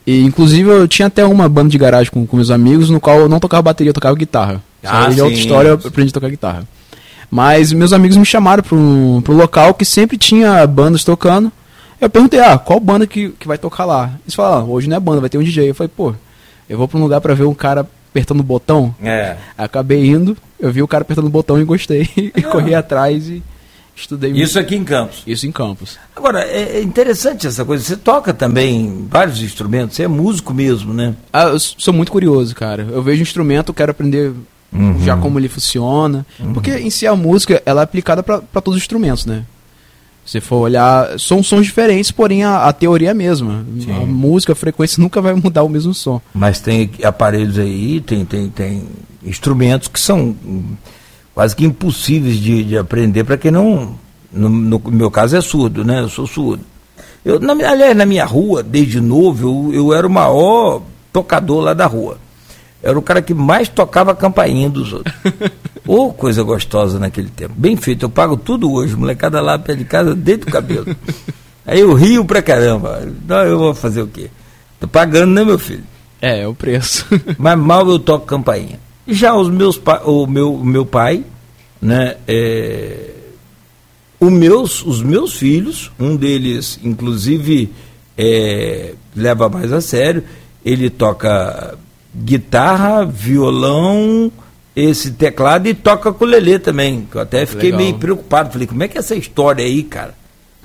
E 0.07 0.21
inclusive 0.21 0.69
eu 0.69 0.87
tinha 0.87 1.07
até 1.07 1.25
uma 1.25 1.49
banda 1.49 1.71
de 1.71 1.79
garagem 1.79 2.13
com, 2.13 2.27
com 2.27 2.37
meus 2.37 2.51
amigos, 2.51 2.91
no 2.91 3.01
qual 3.01 3.21
eu 3.21 3.29
não 3.29 3.41
tocava 3.41 3.63
bateria, 3.63 3.89
eu 3.89 3.95
tocava 3.95 4.15
guitarra. 4.17 4.63
Ah, 4.85 5.03
Isso 5.03 5.13
aí 5.13 5.19
é 5.21 5.23
outra 5.23 5.37
sim. 5.37 5.43
história, 5.43 5.69
eu 5.71 5.75
aprendi 5.75 6.11
a 6.11 6.13
tocar 6.13 6.29
guitarra. 6.29 6.69
Mas 7.31 7.73
meus 7.73 7.93
amigos 7.93 8.17
me 8.17 8.25
chamaram 8.25 8.63
para 8.63 8.77
um 8.77 9.23
pro 9.23 9.35
local 9.35 9.73
que 9.75 9.85
sempre 9.85 10.19
tinha 10.19 10.67
bandas 10.67 11.05
tocando. 11.05 11.53
Eu 12.01 12.09
perguntei, 12.11 12.41
ah, 12.41 12.59
qual 12.59 12.81
banda 12.81 13.07
que, 13.07 13.29
que 13.31 13.47
vai 13.47 13.59
tocar 13.59 13.85
lá? 13.85 14.11
Eles 14.25 14.35
falaram, 14.35 14.63
ah, 14.63 14.65
hoje 14.65 14.89
não 14.89 14.97
é 14.97 15.01
banda, 15.01 15.21
vai 15.21 15.31
ter 15.31 15.39
um 15.39 15.43
DJ. 15.43 15.71
Eu 15.71 15.75
falei, 15.75 15.91
pô, 15.95 16.15
eu 16.69 16.79
vou 16.79 16.89
para 16.89 16.99
um 16.99 17.03
lugar 17.03 17.21
para 17.21 17.35
ver 17.35 17.45
um 17.45 17.55
cara 17.55 17.87
apertando 18.11 18.41
o 18.41 18.45
botão. 18.45 18.95
É. 19.03 19.37
Acabei 19.57 20.07
indo, 20.07 20.37
eu 20.59 20.73
vi 20.73 20.83
o 20.83 20.89
cara 20.89 21.03
apertando 21.03 21.27
o 21.27 21.31
botão 21.31 21.61
e 21.61 21.65
gostei. 21.65 22.09
e 22.17 22.43
corri 22.43 22.75
atrás 22.75 23.29
e 23.29 23.43
estudei 23.95 24.33
Isso 24.33 24.59
aqui 24.59 24.75
em 24.75 24.83
Campos. 24.83 25.23
isso 25.27 25.47
em 25.47 25.53
campus. 25.53 25.99
Agora, 26.17 26.43
é 26.43 26.79
é 26.79 26.83
interessante 26.83 27.47
essa 27.47 27.65
coisa. 27.65 27.85
Você 27.85 27.97
toca 27.97 28.33
também 28.33 29.07
vários 29.09 29.43
instrumentos, 29.43 29.97
você 29.97 30.05
é 30.05 30.09
músico 30.09 30.55
mesmo, 30.55 30.95
né? 30.95 31.15
Ah, 31.33 31.45
eu 31.45 31.59
sou 31.59 31.93
muito 31.93 32.11
curioso, 32.11 32.55
cara. 32.55 32.89
Eu 32.91 33.03
vejo 33.03 33.21
um 33.21 33.23
instrumento, 33.23 33.75
quero 33.75 33.91
aprender 33.91 34.33
Uhum. 34.73 35.01
já 35.01 35.17
como 35.17 35.39
ele 35.39 35.49
funciona. 35.49 36.25
Porque 36.55 36.71
em 36.71 36.91
si 36.91 37.07
a 37.07 37.17
música, 37.17 37.63
ela 37.67 37.81
é 37.81 37.85
aplicada 37.85 38.23
para 38.23 38.41
todos 38.61 38.77
os 38.77 38.83
instrumentos, 38.83 39.27
né? 39.27 39.45
Se 40.25 40.41
for 40.41 40.59
olhar, 40.59 41.19
são 41.19 41.43
sons 41.43 41.67
diferentes, 41.67 42.11
porém 42.11 42.45
a, 42.45 42.67
a 42.67 42.73
teoria 42.73 43.09
é 43.09 43.11
a 43.11 43.15
mesma. 43.15 43.65
Sim. 43.81 43.91
A 43.91 44.07
música, 44.07 44.53
a 44.53 44.57
frequência 44.57 45.01
nunca 45.03 45.21
vai 45.21 45.35
mudar 45.35 45.63
o 45.63 45.69
mesmo 45.69 45.93
som. 45.93 46.21
Mas 46.33 46.61
tem 46.61 46.91
aparelhos 47.03 47.59
aí, 47.59 48.01
tem, 48.01 48.25
tem, 48.25 48.49
tem 48.49 48.85
instrumentos 49.25 49.89
que 49.89 49.99
são 49.99 50.37
quase 51.35 51.57
que 51.57 51.65
impossíveis 51.65 52.37
de, 52.37 52.63
de 52.63 52.79
aprender 52.79 53.25
para 53.25 53.37
quem 53.37 53.51
não. 53.51 53.99
No, 54.33 54.49
no 54.49 54.81
meu 54.93 55.11
caso 55.11 55.37
é 55.37 55.41
surdo, 55.41 55.85
né? 55.85 56.01
Eu 56.01 56.09
sou 56.09 56.27
surdo. 56.27 56.63
Eu, 57.25 57.41
na, 57.41 57.53
aliás, 57.53 57.97
na 57.97 58.07
minha 58.07 58.25
rua, 58.25 58.63
desde 58.63 59.01
novo, 59.01 59.73
eu, 59.73 59.75
eu 59.75 59.95
era 59.95 60.07
o 60.07 60.11
maior 60.11 60.83
tocador 61.13 61.61
lá 61.63 61.75
da 61.75 61.87
rua. 61.87 62.19
Era 62.83 62.99
o 62.99 63.03
cara 63.03 63.21
que 63.21 63.35
mais 63.35 63.69
tocava 63.69 64.13
a 64.13 64.15
campainha 64.15 64.69
dos 64.71 64.93
outros. 64.93 65.15
Ô, 65.87 66.13
coisa 66.13 66.43
gostosa 66.43 66.99
naquele 66.99 67.29
tempo. 67.29 67.55
Bem 67.57 67.77
feito, 67.77 68.05
eu 68.05 68.11
pago 68.11 68.37
tudo 68.37 68.73
hoje. 68.73 68.97
Molecada 68.97 69.41
lá 69.41 69.59
perto 69.59 69.79
de 69.79 69.85
casa, 69.85 70.15
dentro 70.15 70.47
do 70.47 70.53
cabelo. 70.53 70.97
Aí 71.67 71.81
eu 71.81 71.93
rio 71.93 72.25
pra 72.25 72.41
caramba. 72.41 73.07
Não, 73.27 73.43
eu 73.45 73.59
vou 73.59 73.75
fazer 73.75 74.03
o 74.03 74.07
quê? 74.07 74.31
Tô 74.79 74.89
pagando, 74.89 75.33
né, 75.33 75.45
meu 75.45 75.59
filho? 75.59 75.85
É, 76.21 76.41
é 76.41 76.49
o 76.49 76.55
preço. 76.55 77.07
mas 77.39 77.59
mal 77.59 77.89
eu 77.89 77.99
toco 77.99 78.27
campainha. 78.27 78.81
Já 79.07 79.35
os 79.35 79.51
meus 79.51 79.81
o 80.05 80.27
meu, 80.27 80.57
meu 80.57 80.87
pai, 80.87 81.25
né, 81.83 82.17
é, 82.27 83.11
o 84.19 84.31
meus, 84.31 84.85
os 84.85 85.03
meus 85.03 85.35
filhos, 85.35 85.91
um 85.99 86.15
deles, 86.15 86.79
inclusive, 86.85 87.73
é, 88.17 88.95
leva 89.17 89.49
mais 89.49 89.73
a 89.73 89.81
sério, 89.81 90.23
ele 90.65 90.91
toca 90.91 91.77
guitarra, 92.15 93.05
violão, 93.05 94.31
esse 94.75 95.13
teclado 95.13 95.67
e 95.69 95.75
toca 95.75 96.11
ukulele 96.11 96.59
também. 96.59 97.07
que 97.11 97.17
Eu 97.17 97.23
até 97.23 97.45
fiquei 97.47 97.71
Legal. 97.71 97.81
meio 97.87 97.95
preocupado. 97.99 98.53
Falei, 98.53 98.67
como 98.67 98.83
é 98.83 98.89
que 98.89 98.97
é 98.97 99.01
essa 99.01 99.15
história 99.15 99.65
aí, 99.65 99.83
cara? 99.83 100.15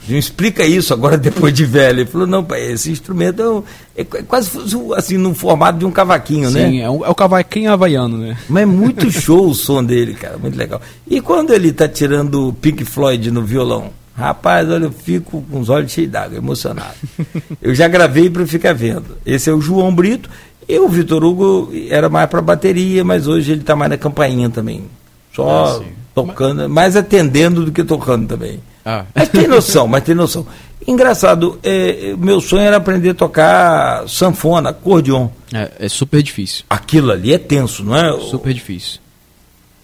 Não 0.07 0.17
explica 0.17 0.63
isso 0.63 0.93
agora 0.93 1.17
depois 1.17 1.53
de 1.53 1.65
velho. 1.65 2.01
Ele 2.01 2.09
falou, 2.09 2.27
não, 2.27 2.43
pai, 2.43 2.71
esse 2.71 2.91
instrumento 2.91 3.41
é, 3.41 3.49
um- 3.49 3.63
é 3.95 4.03
qu- 4.03 4.23
quase 4.25 4.49
assim, 4.95 5.17
no 5.17 5.33
formato 5.33 5.79
de 5.79 5.85
um 5.85 5.91
cavaquinho, 5.91 6.51
né? 6.51 6.69
Sim, 6.69 6.81
é, 6.81 6.89
um, 6.89 7.03
é 7.05 7.09
o 7.09 7.15
cavaquinho 7.15 7.71
havaiano, 7.71 8.17
né? 8.17 8.37
Mas 8.47 8.63
é 8.63 8.65
muito 8.65 9.09
show 9.11 9.47
o 9.49 9.55
som 9.55 9.83
dele, 9.83 10.13
cara, 10.13 10.37
muito 10.37 10.57
legal. 10.57 10.79
E 11.07 11.19
quando 11.21 11.53
ele 11.53 11.71
tá 11.73 11.87
tirando 11.87 12.49
o 12.49 12.53
Pink 12.53 12.83
Floyd 12.85 13.31
no 13.31 13.41
violão? 13.43 13.89
Rapaz, 14.17 14.69
olha, 14.69 14.85
eu 14.85 14.91
fico 14.93 15.43
com 15.51 15.59
os 15.59 15.67
olhos 15.69 15.91
cheios 15.91 16.09
d'água, 16.09 16.37
emocionado. 16.37 16.93
Eu 17.61 17.75
já 17.75 17.85
gravei 17.89 18.29
para 18.29 18.47
ficar 18.47 18.71
vendo. 18.73 19.03
Esse 19.25 19.49
é 19.49 19.53
o 19.53 19.59
João 19.59 19.93
Brito. 19.93 20.29
E 20.67 20.79
o 20.79 20.87
Vitor 20.89 21.23
Hugo 21.23 21.71
era 21.89 22.09
mais 22.09 22.29
para 22.29 22.41
bateria, 22.41 23.03
mas 23.03 23.27
hoje 23.27 23.51
ele 23.51 23.61
tá 23.63 23.75
mais 23.75 23.89
na 23.91 23.97
campainha 23.97 24.49
também. 24.49 24.83
Só 25.33 25.79
Ah, 25.79 25.83
tocando, 26.13 26.67
mais 26.69 26.95
atendendo 26.95 27.65
do 27.65 27.71
que 27.71 27.83
tocando 27.83 28.27
também. 28.27 28.59
Ah, 28.83 29.05
Mas 29.15 29.29
tem 29.29 29.47
noção, 29.47 29.87
mas 29.87 30.03
tem 30.03 30.13
noção. 30.15 30.45
Engraçado, 30.87 31.59
é, 31.63 32.13
meu 32.17 32.39
sonho 32.39 32.61
era 32.61 32.77
aprender 32.77 33.09
a 33.09 33.13
tocar 33.15 34.07
sanfona, 34.07 34.69
acordeon. 34.69 35.27
é, 35.53 35.71
é 35.79 35.89
super 35.89 36.21
difícil. 36.21 36.63
Aquilo 36.69 37.11
ali 37.11 37.33
é 37.33 37.37
tenso, 37.39 37.83
não 37.83 37.95
é? 37.95 38.11
Super 38.21 38.53
difícil. 38.53 38.99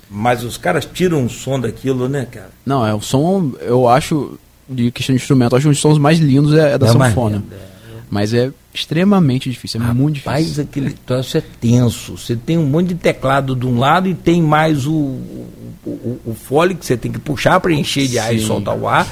Mas 0.10 0.44
os 0.44 0.58
caras 0.58 0.86
tiram 0.86 1.20
um 1.24 1.30
som 1.30 1.60
daquilo, 1.60 2.08
né, 2.08 2.28
cara? 2.30 2.50
Não, 2.66 2.86
é 2.86 2.94
o 2.94 3.02
som, 3.02 3.52
eu 3.62 3.88
acho, 3.88 4.38
de 4.70 4.92
questão 4.92 5.16
de 5.16 5.22
instrumento, 5.22 5.56
acho 5.56 5.68
um 5.68 5.72
dos 5.72 5.80
sons 5.80 5.98
mais 5.98 6.20
lindos 6.20 6.54
é, 6.54 6.74
é 6.74 6.78
da 6.78 6.88
É 6.88 6.94
mais 6.94 7.14
sanfona. 7.14 7.38
lindo, 7.38 7.48
é. 7.56 7.72
Mas 8.12 8.34
é 8.34 8.52
extremamente 8.74 9.50
difícil, 9.50 9.82
é 9.82 9.94
muito 9.94 10.18
Rapaz, 10.18 10.44
difícil. 10.44 10.64
aquele 10.64 10.92
troço 10.92 11.38
é 11.38 11.42
tenso. 11.62 12.18
Você 12.18 12.36
tem 12.36 12.58
um 12.58 12.66
monte 12.66 12.90
de 12.90 12.96
teclado 12.96 13.56
de 13.56 13.66
um 13.66 13.80
lado 13.80 14.10
e 14.10 14.14
tem 14.14 14.42
mais 14.42 14.86
o, 14.86 14.92
o, 14.94 16.20
o, 16.26 16.34
fole 16.36 16.76
que 16.76 16.86
você 16.86 16.98
tem 16.98 17.10
que 17.10 17.20
puxar 17.20 17.62
para 17.62 17.72
encher 17.72 18.10
de 18.10 18.20
ar 18.20 18.36
e 18.36 18.40
Sim. 18.40 18.48
soltar 18.48 18.78
o 18.78 18.86
ar. 18.86 19.08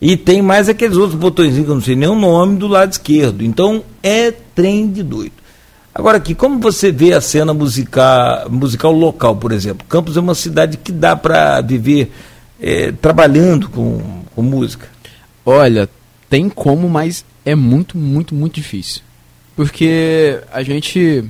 E 0.00 0.16
tem 0.16 0.42
mais 0.42 0.68
aqueles 0.68 0.96
outros 0.96 1.18
botõezinhos 1.18 1.64
que 1.64 1.70
eu 1.72 1.74
não 1.74 1.82
sei 1.82 1.96
nem 1.96 2.08
o 2.08 2.14
nome 2.14 2.56
do 2.56 2.68
lado 2.68 2.92
esquerdo. 2.92 3.42
Então 3.42 3.82
é 4.00 4.30
trem 4.30 4.88
de 4.92 5.02
doido. 5.02 5.32
Agora 5.92 6.18
aqui, 6.18 6.32
como 6.32 6.60
você 6.60 6.92
vê 6.92 7.14
a 7.14 7.20
cena 7.20 7.52
musical, 7.52 8.48
musical 8.48 8.92
local, 8.92 9.34
por 9.34 9.50
exemplo? 9.50 9.84
Campos 9.88 10.16
é 10.16 10.20
uma 10.20 10.36
cidade 10.36 10.76
que 10.76 10.92
dá 10.92 11.16
para 11.16 11.60
viver 11.62 12.12
eh, 12.62 12.92
trabalhando 13.02 13.68
com, 13.68 14.22
com 14.36 14.42
música. 14.42 14.86
Olha, 15.44 15.88
tem 16.28 16.48
como, 16.48 16.88
mas 16.88 17.24
é 17.44 17.54
muito, 17.54 17.96
muito, 17.96 18.34
muito 18.34 18.54
difícil. 18.54 19.02
Porque 19.54 20.40
a 20.52 20.62
gente. 20.62 21.24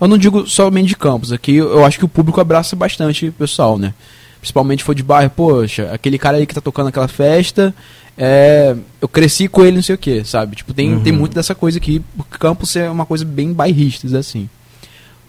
Eu 0.00 0.08
não 0.08 0.18
digo 0.18 0.46
somente 0.46 0.88
de 0.88 0.96
campos, 0.96 1.32
aqui 1.32 1.56
eu 1.56 1.84
acho 1.84 1.98
que 1.98 2.04
o 2.04 2.08
público 2.08 2.40
abraça 2.40 2.76
bastante 2.76 3.28
o 3.28 3.32
pessoal, 3.32 3.78
né? 3.78 3.94
Principalmente 4.38 4.80
se 4.80 4.84
for 4.84 4.94
de 4.94 5.02
bairro, 5.02 5.30
poxa, 5.30 5.90
aquele 5.90 6.18
cara 6.18 6.36
aí 6.36 6.46
que 6.46 6.54
tá 6.54 6.60
tocando 6.60 6.88
aquela 6.88 7.08
festa, 7.08 7.74
é, 8.16 8.76
eu 9.00 9.08
cresci 9.08 9.48
com 9.48 9.64
ele, 9.64 9.76
não 9.76 9.82
sei 9.82 9.94
o 9.94 9.98
que, 9.98 10.24
sabe? 10.24 10.56
Tipo, 10.56 10.74
tem, 10.74 11.00
tem 11.00 11.12
muito 11.12 11.34
dessa 11.34 11.54
coisa 11.54 11.78
aqui, 11.78 12.02
porque 12.16 12.38
campus 12.38 12.76
é 12.76 12.90
uma 12.90 13.06
coisa 13.06 13.24
bem 13.24 13.52
bairrista, 13.52 14.06
assim. 14.18 14.48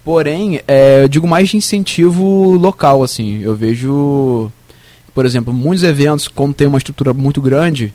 Porém, 0.03 0.61
é, 0.67 1.03
eu 1.03 1.07
digo 1.07 1.27
mais 1.27 1.49
de 1.49 1.57
incentivo 1.57 2.51
local, 2.57 3.01
assim. 3.01 3.41
Eu 3.41 3.55
vejo, 3.55 4.51
por 5.15 5.25
exemplo, 5.25 5.51
muitos 5.53 5.83
eventos, 5.83 6.27
como 6.27 6.53
tem 6.53 6.67
uma 6.67 6.77
estrutura 6.77 7.13
muito 7.13 7.41
grande, 7.41 7.91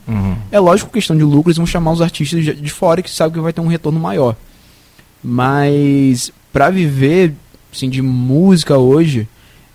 é 0.51 0.59
lógico, 0.59 0.91
questão 0.91 1.15
de 1.15 1.23
lucro, 1.23 1.49
eles 1.51 1.57
vão 1.57 1.65
chamar 1.67 1.91
os 1.91 2.01
artistas 2.01 2.43
de- 2.43 2.53
de 2.55 2.69
fora 2.71 3.01
que 3.01 3.09
sabem 3.09 3.33
que 3.35 3.39
vai 3.39 3.53
ter 3.53 3.61
um 3.61 3.67
retorno 3.67 3.99
maior. 3.99 4.35
Mas 5.23 6.31
para 6.51 6.69
viver 6.69 7.33
assim, 7.73 7.89
de 7.89 8.01
música 8.01 8.77
hoje, 8.77 9.27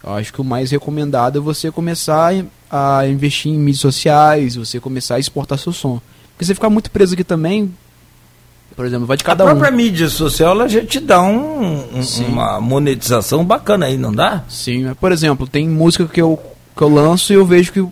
eu 0.05 0.13
acho 0.15 0.33
que 0.33 0.41
o 0.41 0.45
mais 0.45 0.71
recomendado 0.71 1.39
é 1.39 1.41
você 1.41 1.71
começar 1.71 2.35
a 2.35 2.45
a 2.69 3.07
investir 3.07 3.53
em 3.53 3.57
mídias 3.57 3.79
sociais, 3.81 4.57
você 4.57 4.81
começar 4.81 5.15
a 5.15 5.19
exportar 5.21 5.57
seu 5.57 5.73
som. 5.73 6.01
Porque 6.33 6.45
você 6.45 6.53
ficar 6.53 6.69
muito 6.69 6.91
preso 6.91 7.15
aqui 7.15 7.23
também, 7.23 7.73
por 8.75 8.85
exemplo, 8.85 9.07
vai 9.07 9.17
de 9.17 9.23
cada 9.23 9.45
a 9.45 9.47
um. 9.47 9.51
própria 9.51 9.71
mídia 9.71 10.09
social 10.09 10.51
ela 10.51 10.69
já 10.69 10.85
te 10.85 10.99
dá 10.99 11.23
um- 11.23 11.99
um- 11.99 12.03
Sim. 12.03 12.25
uma 12.27 12.61
monetização 12.61 13.45
bacana 13.45 13.87
aí, 13.87 13.97
não 13.97 14.13
dá? 14.13 14.43
Sim, 14.49 14.93
por 15.01 15.13
exemplo, 15.13 15.47
tem 15.47 15.69
música 15.69 16.07
que 16.07 16.21
eu, 16.21 16.37
que 16.77 16.83
eu 16.83 16.89
lanço 16.89 17.33
e 17.33 17.37
eu 17.37 17.47
vejo 17.47 17.73
que 17.73 17.87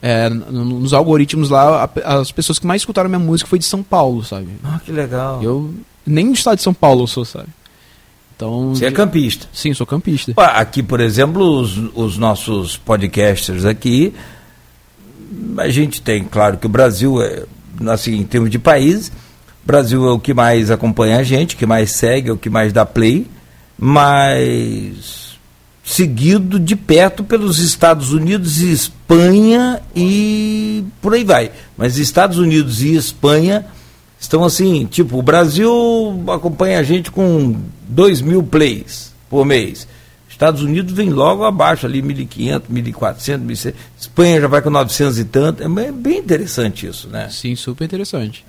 é, 0.00 0.28
nos 0.28 0.92
algoritmos 0.92 1.50
lá, 1.50 1.88
as 2.04 2.32
pessoas 2.32 2.58
que 2.58 2.66
mais 2.66 2.82
escutaram 2.82 3.08
minha 3.08 3.18
música 3.18 3.48
foi 3.48 3.58
de 3.58 3.64
São 3.64 3.82
Paulo, 3.82 4.24
sabe? 4.24 4.48
Ah, 4.64 4.80
que 4.84 4.90
legal. 4.90 5.42
Eu, 5.42 5.72
Nem 6.04 6.26
do 6.26 6.34
estado 6.34 6.56
de 6.56 6.62
São 6.62 6.74
Paulo 6.74 7.02
eu 7.02 7.06
sou, 7.06 7.24
sabe? 7.24 7.48
Então, 8.34 8.74
Você 8.74 8.86
é 8.86 8.90
campista? 8.90 9.46
Sim, 9.52 9.72
sou 9.74 9.86
campista. 9.86 10.32
Aqui, 10.36 10.82
por 10.82 11.00
exemplo, 11.00 11.60
os, 11.60 11.76
os 11.94 12.18
nossos 12.18 12.76
podcasters 12.76 13.64
aqui, 13.64 14.12
a 15.58 15.68
gente 15.68 16.02
tem, 16.02 16.24
claro 16.24 16.56
que 16.56 16.66
o 16.66 16.68
Brasil, 16.68 17.22
é, 17.22 17.44
assim, 17.88 18.16
em 18.16 18.24
termos 18.24 18.50
de 18.50 18.58
país, 18.58 19.12
o 19.62 19.66
Brasil 19.66 20.08
é 20.08 20.10
o 20.10 20.18
que 20.18 20.34
mais 20.34 20.70
acompanha 20.72 21.18
a 21.18 21.22
gente, 21.22 21.56
que 21.56 21.64
mais 21.64 21.92
segue, 21.92 22.30
é 22.30 22.32
o 22.32 22.36
que 22.36 22.50
mais 22.50 22.72
dá 22.72 22.84
play, 22.84 23.28
mas 23.78 25.31
seguido 25.84 26.60
de 26.60 26.76
perto 26.76 27.24
pelos 27.24 27.58
Estados 27.58 28.12
Unidos 28.12 28.60
e 28.60 28.72
Espanha 28.72 29.80
e 29.94 30.84
por 31.00 31.14
aí 31.14 31.24
vai. 31.24 31.50
Mas 31.76 31.96
Estados 31.96 32.38
Unidos 32.38 32.82
e 32.82 32.94
Espanha 32.94 33.66
estão 34.18 34.44
assim, 34.44 34.86
tipo, 34.86 35.18
o 35.18 35.22
Brasil 35.22 35.70
acompanha 36.28 36.78
a 36.78 36.82
gente 36.82 37.10
com 37.10 37.56
2 37.88 38.20
mil 38.20 38.42
plays 38.42 39.12
por 39.28 39.44
mês. 39.44 39.88
Estados 40.28 40.62
Unidos 40.62 40.92
vem 40.92 41.10
logo 41.10 41.44
abaixo, 41.44 41.86
ali 41.86 42.02
1.500, 42.02 42.62
1.400, 42.72 43.46
1.600. 43.46 43.74
Espanha 43.98 44.40
já 44.40 44.48
vai 44.48 44.62
com 44.62 44.70
900 44.70 45.18
e 45.18 45.24
tanto. 45.24 45.62
É 45.62 45.92
bem 45.92 46.18
interessante 46.18 46.86
isso, 46.86 47.08
né? 47.08 47.28
Sim, 47.30 47.54
super 47.54 47.84
interessante. 47.84 48.44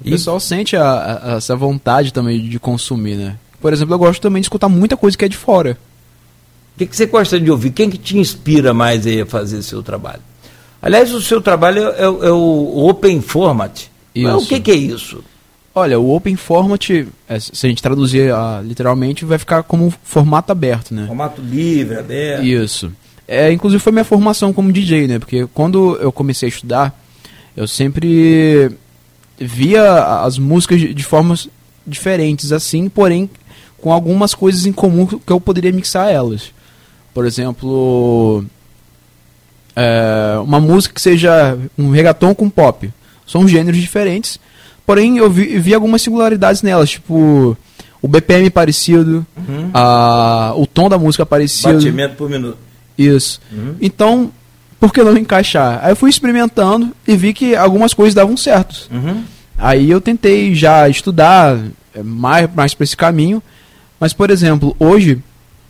O 0.00 0.04
pessoal 0.04 0.38
sente 0.38 0.76
a, 0.76 1.32
a, 1.32 1.36
essa 1.36 1.56
vontade 1.56 2.12
também 2.12 2.48
de 2.48 2.58
consumir, 2.58 3.16
né? 3.16 3.36
Por 3.60 3.72
exemplo, 3.72 3.94
eu 3.94 3.98
gosto 3.98 4.22
também 4.22 4.40
de 4.40 4.46
escutar 4.46 4.68
muita 4.68 4.96
coisa 4.96 5.18
que 5.18 5.24
é 5.24 5.28
de 5.28 5.36
fora. 5.36 5.76
O 6.76 6.78
que, 6.78 6.84
que 6.84 6.94
você 6.94 7.06
gosta 7.06 7.40
de 7.40 7.50
ouvir? 7.50 7.70
Quem 7.70 7.88
que 7.88 7.96
te 7.96 8.18
inspira 8.18 8.74
mais 8.74 9.06
a 9.06 9.24
fazer 9.24 9.62
seu 9.62 9.82
trabalho? 9.82 10.20
Aliás, 10.82 11.10
o 11.10 11.22
seu 11.22 11.40
trabalho 11.40 11.88
é, 11.88 12.02
é, 12.02 12.04
é 12.04 12.30
o 12.30 12.86
Open 12.86 13.22
Format. 13.22 13.84
Isso. 14.14 14.36
o 14.36 14.46
que, 14.46 14.60
que, 14.60 14.70
é 14.70 14.74
isso? 14.74 15.24
Olha, 15.74 15.98
o 15.98 16.14
Open 16.14 16.36
Format, 16.36 16.90
é, 16.90 17.40
se 17.40 17.66
a 17.66 17.68
gente 17.70 17.82
traduzir 17.82 18.30
uh, 18.30 18.62
literalmente, 18.62 19.24
vai 19.24 19.38
ficar 19.38 19.62
como 19.62 19.86
um 19.86 19.92
formato 20.04 20.52
aberto, 20.52 20.94
né? 20.94 21.06
Formato 21.06 21.40
livre, 21.40 21.96
aberto. 21.98 22.44
Isso. 22.44 22.92
É, 23.26 23.50
inclusive 23.50 23.82
foi 23.82 23.92
minha 23.92 24.04
formação 24.04 24.52
como 24.52 24.70
DJ, 24.70 25.08
né? 25.08 25.18
Porque 25.18 25.48
quando 25.54 25.96
eu 25.96 26.12
comecei 26.12 26.46
a 26.46 26.50
estudar, 26.50 27.02
eu 27.56 27.66
sempre 27.66 28.70
via 29.38 30.20
as 30.22 30.38
músicas 30.38 30.78
de, 30.78 30.92
de 30.92 31.04
formas 31.04 31.48
diferentes, 31.86 32.52
assim, 32.52 32.86
porém 32.90 33.30
com 33.78 33.92
algumas 33.92 34.34
coisas 34.34 34.66
em 34.66 34.72
comum 34.72 35.06
que 35.06 35.32
eu 35.32 35.40
poderia 35.40 35.72
mixar 35.72 36.10
elas. 36.10 36.54
Por 37.16 37.24
exemplo, 37.24 38.44
é, 39.74 40.38
uma 40.44 40.60
música 40.60 40.94
que 40.94 41.00
seja 41.00 41.56
um 41.78 41.90
reggaeton 41.90 42.34
com 42.34 42.50
pop. 42.50 42.92
São 43.26 43.48
gêneros 43.48 43.80
diferentes, 43.80 44.38
porém 44.84 45.16
eu 45.16 45.30
vi, 45.30 45.58
vi 45.58 45.72
algumas 45.72 46.02
singularidades 46.02 46.60
nelas, 46.60 46.90
tipo 46.90 47.56
o 48.02 48.06
BPM 48.06 48.50
parecido, 48.50 49.26
uhum. 49.34 49.70
a, 49.72 50.52
o 50.58 50.66
tom 50.66 50.90
da 50.90 50.98
música 50.98 51.24
parecido. 51.24 51.72
Batimento 51.72 52.16
por 52.16 52.28
minuto. 52.28 52.58
Isso. 52.98 53.40
Uhum. 53.50 53.76
Então, 53.80 54.30
por 54.78 54.92
que 54.92 55.02
não 55.02 55.16
encaixar? 55.16 55.80
Aí 55.82 55.92
eu 55.92 55.96
fui 55.96 56.10
experimentando 56.10 56.94
e 57.08 57.16
vi 57.16 57.32
que 57.32 57.56
algumas 57.56 57.94
coisas 57.94 58.12
davam 58.12 58.36
certo. 58.36 58.90
Uhum. 58.92 59.24
Aí 59.56 59.90
eu 59.90 60.02
tentei 60.02 60.54
já 60.54 60.86
estudar 60.86 61.56
é, 61.94 62.02
mais, 62.02 62.54
mais 62.54 62.74
para 62.74 62.84
esse 62.84 62.94
caminho. 62.94 63.42
Mas, 63.98 64.12
por 64.12 64.28
exemplo, 64.28 64.76
hoje, 64.78 65.22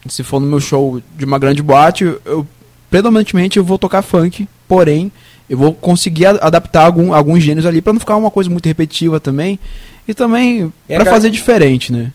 se 0.09 0.23
for 0.23 0.41
no 0.41 0.47
meu 0.47 0.61
show 0.61 1.01
de 1.17 1.25
uma 1.25 1.39
grande 1.39 1.63
boate, 1.63 2.05
eu 2.25 2.47
predominantemente 2.91 3.59
eu 3.59 3.65
vou 3.65 3.79
tocar 3.79 4.03
funk, 4.03 4.49
porém 4.69 5.11
eu 5.49 5.59
vou 5.59 5.73
conseguir 5.73 6.27
adaptar 6.27 6.85
algum, 6.85 7.15
alguns 7.15 7.43
gêneros 7.43 7.67
ali 7.67 7.81
para 7.81 7.93
não 7.93 8.01
ficar 8.01 8.17
uma 8.17 8.31
coisa 8.31 8.51
muito 8.51 8.67
repetitiva 8.67 9.21
também 9.21 9.59
e 10.07 10.15
também 10.15 10.73
para 10.89 11.05
fazer 11.05 11.31
diferente, 11.31 11.93
né? 11.93 12.13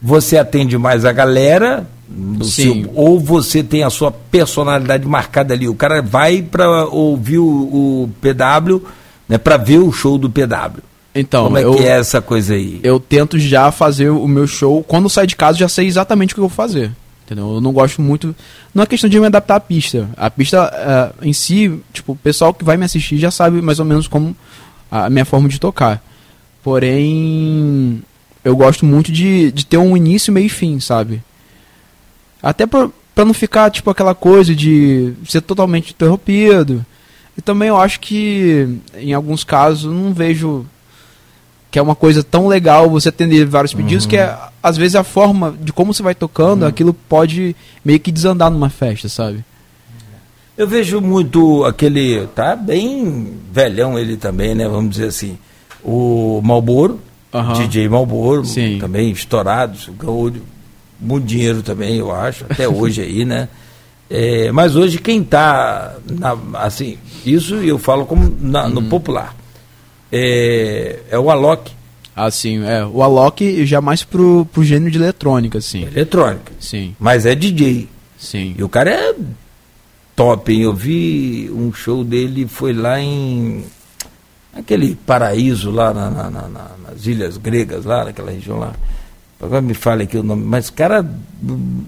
Você 0.00 0.36
atende 0.36 0.76
mais 0.76 1.04
a 1.04 1.12
galera 1.12 1.86
Sim. 2.42 2.84
Seu, 2.84 2.92
ou 2.94 3.18
você 3.18 3.62
tem 3.62 3.82
a 3.82 3.90
sua 3.90 4.10
personalidade 4.10 5.06
marcada 5.06 5.54
ali. 5.54 5.68
O 5.68 5.74
cara 5.74 6.02
vai 6.02 6.42
para 6.42 6.84
ouvir 6.86 7.38
o, 7.38 7.46
o 7.46 8.10
PW, 8.20 8.86
né, 9.28 9.38
para 9.38 9.56
ver 9.56 9.78
o 9.78 9.90
show 9.90 10.18
do 10.18 10.28
PW. 10.28 10.80
Então, 11.14 11.44
como 11.44 11.58
é 11.58 11.64
eu, 11.64 11.74
que 11.74 11.84
é 11.84 11.98
essa 11.98 12.20
coisa 12.20 12.54
aí? 12.54 12.80
Eu 12.82 12.98
tento 12.98 13.38
já 13.38 13.70
fazer 13.70 14.10
o 14.10 14.26
meu 14.26 14.46
show 14.46 14.82
quando 14.82 15.08
sair 15.08 15.26
de 15.26 15.36
casa 15.36 15.56
já 15.56 15.68
sei 15.68 15.86
exatamente 15.86 16.32
o 16.32 16.34
que 16.34 16.40
eu 16.40 16.48
vou 16.48 16.54
fazer. 16.54 16.90
Entendeu? 17.24 17.54
Eu 17.54 17.60
não 17.60 17.72
gosto 17.72 18.02
muito. 18.02 18.34
Não 18.74 18.82
é 18.82 18.86
questão 18.86 19.08
de 19.08 19.18
me 19.18 19.26
adaptar 19.26 19.56
à 19.56 19.60
pista. 19.60 20.08
A 20.16 20.30
pista 20.30 21.14
uh, 21.20 21.26
em 21.26 21.32
si, 21.32 21.80
tipo, 21.92 22.12
o 22.12 22.16
pessoal 22.16 22.52
que 22.52 22.64
vai 22.64 22.76
me 22.76 22.84
assistir 22.84 23.16
já 23.16 23.30
sabe 23.30 23.62
mais 23.62 23.78
ou 23.78 23.84
menos 23.84 24.06
como 24.06 24.36
a 24.90 25.08
minha 25.08 25.24
forma 25.24 25.48
de 25.48 25.58
tocar. 25.58 26.02
Porém, 26.62 28.02
eu 28.44 28.54
gosto 28.54 28.84
muito 28.84 29.10
de, 29.10 29.50
de 29.52 29.64
ter 29.64 29.78
um 29.78 29.96
início, 29.96 30.32
meio 30.32 30.46
e 30.46 30.50
fim, 30.50 30.78
sabe? 30.80 31.22
Até 32.42 32.66
pra, 32.66 32.90
pra 33.14 33.24
não 33.24 33.32
ficar, 33.32 33.70
tipo, 33.70 33.88
aquela 33.88 34.14
coisa 34.14 34.54
de 34.54 35.14
ser 35.26 35.40
totalmente 35.40 35.92
interrompido. 35.92 36.84
E 37.36 37.40
também 37.40 37.68
eu 37.68 37.78
acho 37.78 38.00
que, 38.00 38.68
em 38.94 39.14
alguns 39.14 39.44
casos, 39.44 39.90
não 39.90 40.12
vejo 40.12 40.66
que 41.74 41.78
é 41.80 41.82
uma 41.82 41.96
coisa 41.96 42.22
tão 42.22 42.46
legal 42.46 42.88
você 42.88 43.08
atender 43.08 43.44
vários 43.46 43.74
pedidos 43.74 44.04
uhum. 44.04 44.10
que 44.10 44.16
é, 44.16 44.32
às 44.62 44.76
vezes 44.76 44.94
a 44.94 45.02
forma 45.02 45.52
de 45.60 45.72
como 45.72 45.92
você 45.92 46.04
vai 46.04 46.14
tocando, 46.14 46.62
uhum. 46.62 46.68
aquilo 46.68 46.94
pode 46.94 47.56
meio 47.84 47.98
que 47.98 48.12
desandar 48.12 48.48
numa 48.48 48.70
festa, 48.70 49.08
sabe? 49.08 49.44
Eu 50.56 50.68
vejo 50.68 51.00
muito 51.00 51.64
aquele, 51.64 52.28
tá 52.28 52.54
bem 52.54 53.40
velhão 53.52 53.98
ele 53.98 54.16
também, 54.16 54.54
né, 54.54 54.68
vamos 54.68 54.88
dizer 54.88 55.06
assim, 55.06 55.36
o 55.82 56.40
Malboro, 56.44 57.00
uhum. 57.32 57.52
DJ 57.54 57.88
Malboro, 57.88 58.44
Sim. 58.44 58.78
também 58.78 59.10
estourado, 59.10 59.76
ganhou 59.98 60.32
muito 61.00 61.26
dinheiro 61.26 61.60
também, 61.60 61.96
eu 61.96 62.14
acho, 62.14 62.44
até 62.48 62.68
hoje 62.70 63.02
aí, 63.02 63.24
né? 63.24 63.48
É, 64.08 64.52
mas 64.52 64.76
hoje 64.76 64.98
quem 64.98 65.24
tá, 65.24 65.96
na, 66.08 66.38
assim, 66.54 66.98
isso 67.26 67.56
eu 67.56 67.80
falo 67.80 68.06
como 68.06 68.32
na, 68.40 68.68
no 68.68 68.80
uhum. 68.80 68.88
popular 68.88 69.34
é, 70.12 71.00
é 71.10 71.18
o 71.18 71.30
Alok. 71.30 71.72
Ah, 72.16 72.30
sim, 72.30 72.64
é. 72.64 72.84
O 72.84 73.02
Alok 73.02 73.66
já 73.66 73.80
mais 73.80 74.04
pro, 74.04 74.46
pro 74.52 74.62
gênero 74.62 74.90
de 74.90 74.98
eletrônica, 74.98 75.58
assim. 75.58 75.82
Eletrônica. 75.82 76.52
Sim. 76.60 76.94
Mas 76.98 77.26
é 77.26 77.34
DJ. 77.34 77.88
Sim. 78.16 78.54
E 78.56 78.62
o 78.62 78.68
cara 78.68 78.90
é 78.90 79.14
top, 80.14 80.52
hein? 80.52 80.62
Eu 80.62 80.72
vi 80.72 81.50
um 81.52 81.72
show 81.72 82.04
dele, 82.04 82.46
foi 82.46 82.72
lá 82.72 83.00
em. 83.00 83.64
Aquele 84.54 84.94
paraíso 84.94 85.72
lá 85.72 85.92
na, 85.92 86.10
na, 86.10 86.30
na, 86.30 86.48
nas 86.48 87.06
ilhas 87.06 87.36
gregas, 87.36 87.84
lá 87.84 88.04
naquela 88.04 88.30
região 88.30 88.58
lá. 88.58 88.72
Agora 89.40 89.60
me 89.60 89.74
fale 89.74 90.04
aqui 90.04 90.16
o 90.16 90.22
nome. 90.22 90.44
Mas, 90.44 90.70
cara, 90.70 91.04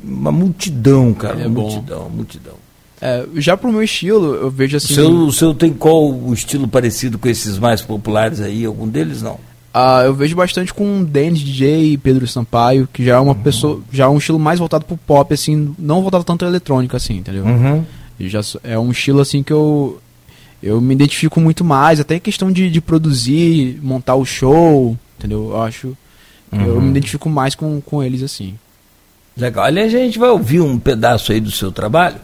uma 0.04 0.32
multidão, 0.32 1.14
cara. 1.14 1.40
É 1.40 1.48
bom. 1.48 1.62
multidão, 1.62 2.10
multidão. 2.10 2.65
É, 3.00 3.26
já 3.36 3.56
pro 3.56 3.70
meu 3.70 3.82
estilo, 3.82 4.34
eu 4.34 4.50
vejo 4.50 4.76
assim. 4.76 4.92
O 4.92 4.96
seu, 4.96 5.10
o 5.10 5.32
seu 5.32 5.54
tem 5.54 5.72
qual 5.72 6.10
o 6.10 6.32
estilo 6.32 6.66
parecido 6.66 7.18
com 7.18 7.28
esses 7.28 7.58
mais 7.58 7.82
populares 7.82 8.40
aí? 8.40 8.64
Algum 8.64 8.88
deles 8.88 9.22
não? 9.22 9.38
Ah, 9.78 10.02
eu 10.06 10.14
vejo 10.14 10.34
bastante 10.34 10.72
com 10.72 11.04
Dennis 11.04 11.40
DJ 11.40 11.92
e 11.92 11.98
Pedro 11.98 12.26
Sampaio, 12.26 12.88
que 12.90 13.04
já 13.04 13.16
é 13.16 13.18
uma 13.18 13.34
uhum. 13.34 13.42
pessoa, 13.42 13.80
já 13.92 14.04
é 14.04 14.08
um 14.08 14.16
estilo 14.16 14.38
mais 14.38 14.58
voltado 14.58 14.86
pro 14.86 14.96
pop, 14.96 15.34
assim, 15.34 15.74
não 15.78 16.00
voltado 16.00 16.24
tanto 16.24 16.46
à 16.46 16.48
eletrônica, 16.48 16.96
assim, 16.96 17.18
entendeu? 17.18 17.44
Uhum. 17.44 17.84
E 18.18 18.26
já 18.26 18.40
é 18.64 18.78
um 18.78 18.90
estilo 18.90 19.20
assim 19.20 19.42
que 19.42 19.52
eu 19.52 20.00
eu 20.62 20.80
me 20.80 20.94
identifico 20.94 21.38
muito 21.38 21.62
mais, 21.62 22.00
até 22.00 22.16
em 22.16 22.20
questão 22.20 22.50
de, 22.50 22.70
de 22.70 22.80
produzir, 22.80 23.78
montar 23.82 24.14
o 24.14 24.24
show, 24.24 24.96
entendeu? 25.18 25.50
Eu 25.50 25.62
acho 25.62 25.88
uhum. 26.50 26.66
eu 26.66 26.80
me 26.80 26.88
identifico 26.88 27.28
mais 27.28 27.54
com, 27.54 27.78
com 27.82 28.02
eles 28.02 28.22
assim. 28.22 28.54
Legal. 29.36 29.64
Aliás, 29.64 29.94
a 29.94 29.98
gente 29.98 30.18
vai 30.18 30.30
ouvir 30.30 30.62
um 30.62 30.78
pedaço 30.78 31.32
aí 31.32 31.40
do 31.40 31.50
seu 31.50 31.70
trabalho. 31.70 32.16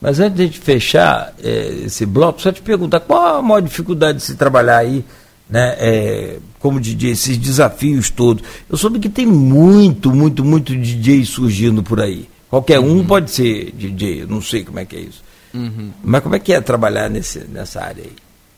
Mas 0.00 0.20
antes 0.20 0.50
de 0.50 0.58
fechar 0.58 1.34
é, 1.42 1.82
esse 1.84 2.06
bloco, 2.06 2.40
só 2.40 2.52
te 2.52 2.62
perguntar 2.62 3.00
qual 3.00 3.38
a 3.38 3.42
maior 3.42 3.60
dificuldade 3.60 4.18
de 4.18 4.24
se 4.24 4.36
trabalhar 4.36 4.78
aí, 4.78 5.04
né, 5.50 5.74
é, 5.78 6.38
como 6.60 6.80
DJ, 6.80 7.12
esses 7.12 7.36
desafios 7.36 8.10
todos. 8.10 8.44
Eu 8.70 8.76
soube 8.76 8.98
que 8.98 9.08
tem 9.08 9.26
muito, 9.26 10.12
muito, 10.12 10.44
muito 10.44 10.76
DJ 10.76 11.24
surgindo 11.24 11.82
por 11.82 12.00
aí. 12.00 12.28
Qualquer 12.48 12.78
uhum. 12.78 13.00
um 13.00 13.04
pode 13.04 13.30
ser 13.30 13.72
DJ, 13.72 14.22
eu 14.22 14.28
não 14.28 14.40
sei 14.40 14.64
como 14.64 14.78
é 14.78 14.84
que 14.84 14.96
é 14.96 15.00
isso. 15.00 15.22
Uhum. 15.52 15.90
Mas 16.02 16.22
como 16.22 16.36
é 16.36 16.38
que 16.38 16.52
é 16.52 16.60
trabalhar 16.60 17.10
nesse, 17.10 17.40
nessa 17.40 17.82
área 17.82 18.04
aí? 18.04 18.12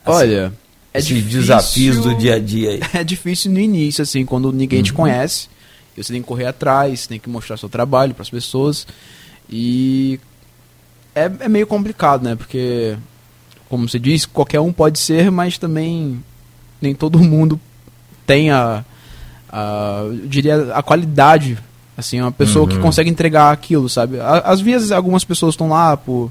Assim, 0.05 0.19
Olha, 0.19 0.53
é 0.93 0.99
esses 0.99 1.09
difícil, 1.09 1.41
desafios 1.41 1.99
do 1.99 2.15
dia 2.17 2.35
a 2.35 2.39
dia 2.39 2.71
aí. 2.71 2.81
É 3.01 3.05
difícil 3.05 3.51
no 3.51 3.59
início, 3.59 4.03
assim, 4.03 4.27
quando 4.27 4.53
ninguém 4.53 4.81
uhum. 4.81 4.85
te 4.85 4.93
conhece. 4.93 5.49
Você 5.97 6.13
tem 6.13 6.23
que 6.23 6.29
correr 6.29 6.47
atrás, 6.47 7.07
tem 7.07 7.19
que 7.19 7.29
mostrar 7.29 7.57
seu 7.57 7.69
trabalho 7.69 8.15
para 8.15 8.23
as 8.23 8.31
pessoas. 8.31 8.87
E 9.49 10.19
é, 11.15 11.31
é 11.41 11.49
meio 11.49 11.67
complicado, 11.67 12.23
né? 12.23 12.35
Porque, 12.35 12.97
como 13.69 13.89
você 13.89 13.99
disse, 13.99 14.29
qualquer 14.29 14.61
um 14.61 14.73
pode 14.73 14.99
ser, 14.99 15.31
mas 15.31 15.59
também 15.59 16.23
nem 16.81 16.95
todo 16.95 17.19
mundo 17.19 17.61
tem 18.27 18.51
a, 18.51 18.85
a 19.51 20.03
eu 20.07 20.27
diria, 20.27 20.73
a 20.75 20.83
qualidade, 20.83 21.59
assim, 21.97 22.21
uma 22.21 22.33
pessoa 22.33 22.65
uhum. 22.65 22.71
que 22.71 22.79
consegue 22.79 23.11
entregar 23.11 23.51
aquilo, 23.51 23.89
sabe? 23.89 24.19
Às 24.21 24.61
vezes 24.61 24.93
algumas 24.93 25.25
pessoas 25.25 25.55
estão 25.55 25.69
lá 25.69 25.97
por 25.97 26.31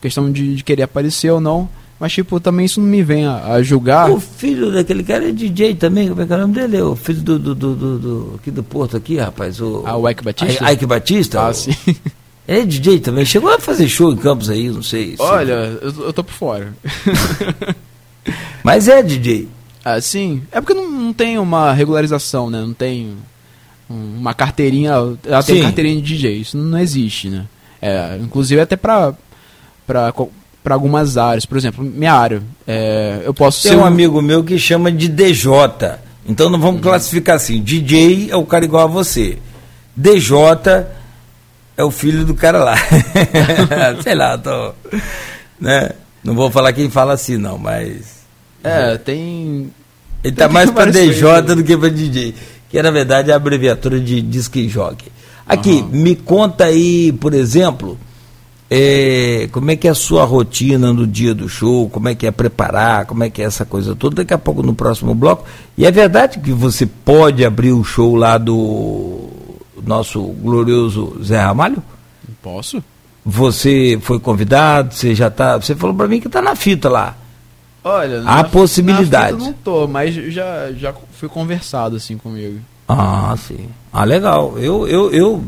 questão 0.00 0.30
de, 0.30 0.56
de, 0.56 0.64
querer 0.64 0.84
aparecer 0.84 1.30
ou 1.30 1.40
não, 1.40 1.68
Mas, 1.98 2.12
tipo, 2.14 2.40
também 2.40 2.64
isso 2.64 2.80
não 2.80 2.88
me 2.88 3.02
vem 3.02 3.26
a, 3.26 3.52
a 3.52 3.62
julgar. 3.62 4.10
O 4.10 4.18
filho 4.18 4.72
daquele 4.72 5.02
cara 5.02 5.28
é 5.28 5.32
DJ 5.32 5.74
também, 5.74 6.08
como 6.08 6.22
é 6.22 6.26
que 6.26 6.32
é 6.32 6.36
o 6.36 6.40
nome 6.40 6.54
dele? 6.54 6.80
O 6.80 6.96
filho 6.96 7.20
do, 7.20 7.38
do, 7.38 7.54
do, 7.54 7.74
do, 7.74 7.98
do 7.98 8.34
aqui 8.36 8.50
do 8.50 8.62
Porto, 8.62 8.96
aqui, 8.96 9.18
rapaz. 9.18 9.60
O, 9.60 9.82
ah, 9.84 9.96
o 9.96 10.08
Ike 10.08 10.24
Batista? 10.24 10.72
Ike 10.72 10.86
Batista? 10.86 11.40
Ah, 11.42 11.50
o, 11.50 11.54
sim. 11.54 11.74
Ele 12.50 12.62
é 12.62 12.64
DJ 12.64 12.98
também. 12.98 13.24
Chegou 13.24 13.48
a 13.48 13.60
fazer 13.60 13.88
show 13.88 14.12
em 14.12 14.16
Campos 14.16 14.50
aí, 14.50 14.68
não 14.68 14.82
sei. 14.82 15.14
Olha, 15.20 15.78
eu, 15.80 16.06
eu 16.06 16.12
tô 16.12 16.24
por 16.24 16.34
fora. 16.34 16.74
Mas 18.64 18.88
é 18.88 19.04
DJ. 19.04 19.48
Ah, 19.84 20.00
sim. 20.00 20.42
É 20.50 20.60
porque 20.60 20.74
não, 20.74 20.90
não 20.90 21.12
tem 21.12 21.38
uma 21.38 21.72
regularização, 21.72 22.50
né? 22.50 22.60
Não 22.60 22.74
tem 22.74 23.16
uma 23.88 24.34
carteirinha. 24.34 24.90
Ela 25.24 25.42
tem 25.44 25.58
sim. 25.58 25.62
carteirinha 25.62 26.02
de 26.02 26.02
DJ. 26.02 26.38
Isso 26.38 26.58
não 26.58 26.76
existe, 26.76 27.28
né? 27.28 27.46
É, 27.80 28.18
inclusive 28.20 28.60
até 28.60 28.74
pra, 28.76 29.14
pra 29.86 30.12
para 30.62 30.74
algumas 30.74 31.16
áreas. 31.16 31.46
Por 31.46 31.56
exemplo, 31.56 31.84
minha 31.84 32.12
área. 32.12 32.42
É, 32.66 33.22
eu 33.24 33.32
posso 33.32 33.62
Tem 33.62 33.72
ser 33.72 33.78
um, 33.78 33.82
um 33.82 33.84
amigo 33.84 34.20
meu 34.20 34.42
que 34.42 34.58
chama 34.58 34.90
de 34.90 35.06
DJ. 35.06 35.98
Então 36.26 36.50
não 36.50 36.58
vamos 36.58 36.76
uhum. 36.76 36.82
classificar 36.82 37.36
assim. 37.36 37.62
DJ 37.62 38.28
é 38.30 38.36
o 38.36 38.44
cara 38.44 38.64
igual 38.64 38.84
a 38.84 38.90
você. 38.90 39.38
DJ 39.96 40.20
é 41.76 41.84
o 41.84 41.90
filho 41.90 42.24
do 42.24 42.34
cara 42.34 42.62
lá. 42.62 42.76
Sei 44.02 44.14
lá, 44.14 44.36
tô. 44.38 44.72
Né? 45.60 45.90
Não 46.22 46.34
vou 46.34 46.50
falar 46.50 46.72
quem 46.72 46.90
fala 46.90 47.14
assim, 47.14 47.36
não, 47.36 47.58
mas. 47.58 48.20
É, 48.62 48.96
tem. 48.96 49.72
Ele 50.22 50.36
tá 50.36 50.48
mais 50.48 50.70
para 50.72 50.90
DJ 50.90 51.42
do 51.42 51.64
que 51.64 51.76
para 51.76 51.88
DJ. 51.88 52.34
Que 52.68 52.82
na 52.82 52.90
verdade 52.90 53.30
é 53.30 53.34
a 53.34 53.36
abreviatura 53.36 53.98
de 53.98 54.20
disque 54.20 54.68
jockey. 54.68 55.10
Aqui, 55.46 55.72
uhum. 55.72 55.88
me 55.90 56.14
conta 56.14 56.66
aí, 56.66 57.12
por 57.12 57.34
exemplo 57.34 57.98
é, 58.72 59.48
como 59.50 59.72
é 59.72 59.76
que 59.76 59.88
é 59.88 59.90
a 59.90 59.94
sua 59.94 60.24
rotina 60.24 60.92
no 60.92 61.04
dia 61.04 61.34
do 61.34 61.48
show, 61.48 61.90
como 61.90 62.08
é 62.08 62.14
que 62.14 62.24
é 62.24 62.30
preparar, 62.30 63.04
como 63.04 63.24
é 63.24 63.28
que 63.28 63.42
é 63.42 63.44
essa 63.44 63.64
coisa 63.64 63.96
toda, 63.96 64.16
daqui 64.16 64.32
a 64.32 64.38
pouco 64.38 64.62
no 64.62 64.72
próximo 64.72 65.12
bloco. 65.12 65.44
E 65.76 65.84
é 65.84 65.90
verdade 65.90 66.38
que 66.38 66.52
você 66.52 66.86
pode 66.86 67.44
abrir 67.44 67.72
o 67.72 67.82
show 67.82 68.14
lá 68.14 68.38
do 68.38 69.28
nosso 69.84 70.22
glorioso 70.22 71.18
Zé 71.22 71.38
Ramalho? 71.40 71.82
Posso. 72.42 72.82
Você 73.24 73.98
foi 74.02 74.18
convidado, 74.18 74.94
você 74.94 75.14
já 75.14 75.28
está. 75.28 75.56
Você 75.56 75.74
falou 75.74 75.94
para 75.94 76.08
mim 76.08 76.20
que 76.20 76.26
está 76.26 76.40
na 76.40 76.54
fita 76.54 76.88
lá. 76.88 77.16
Olha, 77.82 78.22
há 78.26 78.44
possibilidade. 78.44 79.38
não 79.38 79.52
tô, 79.52 79.86
mas 79.86 80.14
já, 80.14 80.70
já 80.72 80.94
fui 81.12 81.28
conversado 81.28 81.96
assim 81.96 82.18
comigo. 82.18 82.60
Ah, 82.88 83.34
sim. 83.38 83.68
Ah, 83.92 84.04
legal. 84.04 84.58
Eu, 84.58 84.86
eu, 84.86 85.10
eu 85.12 85.44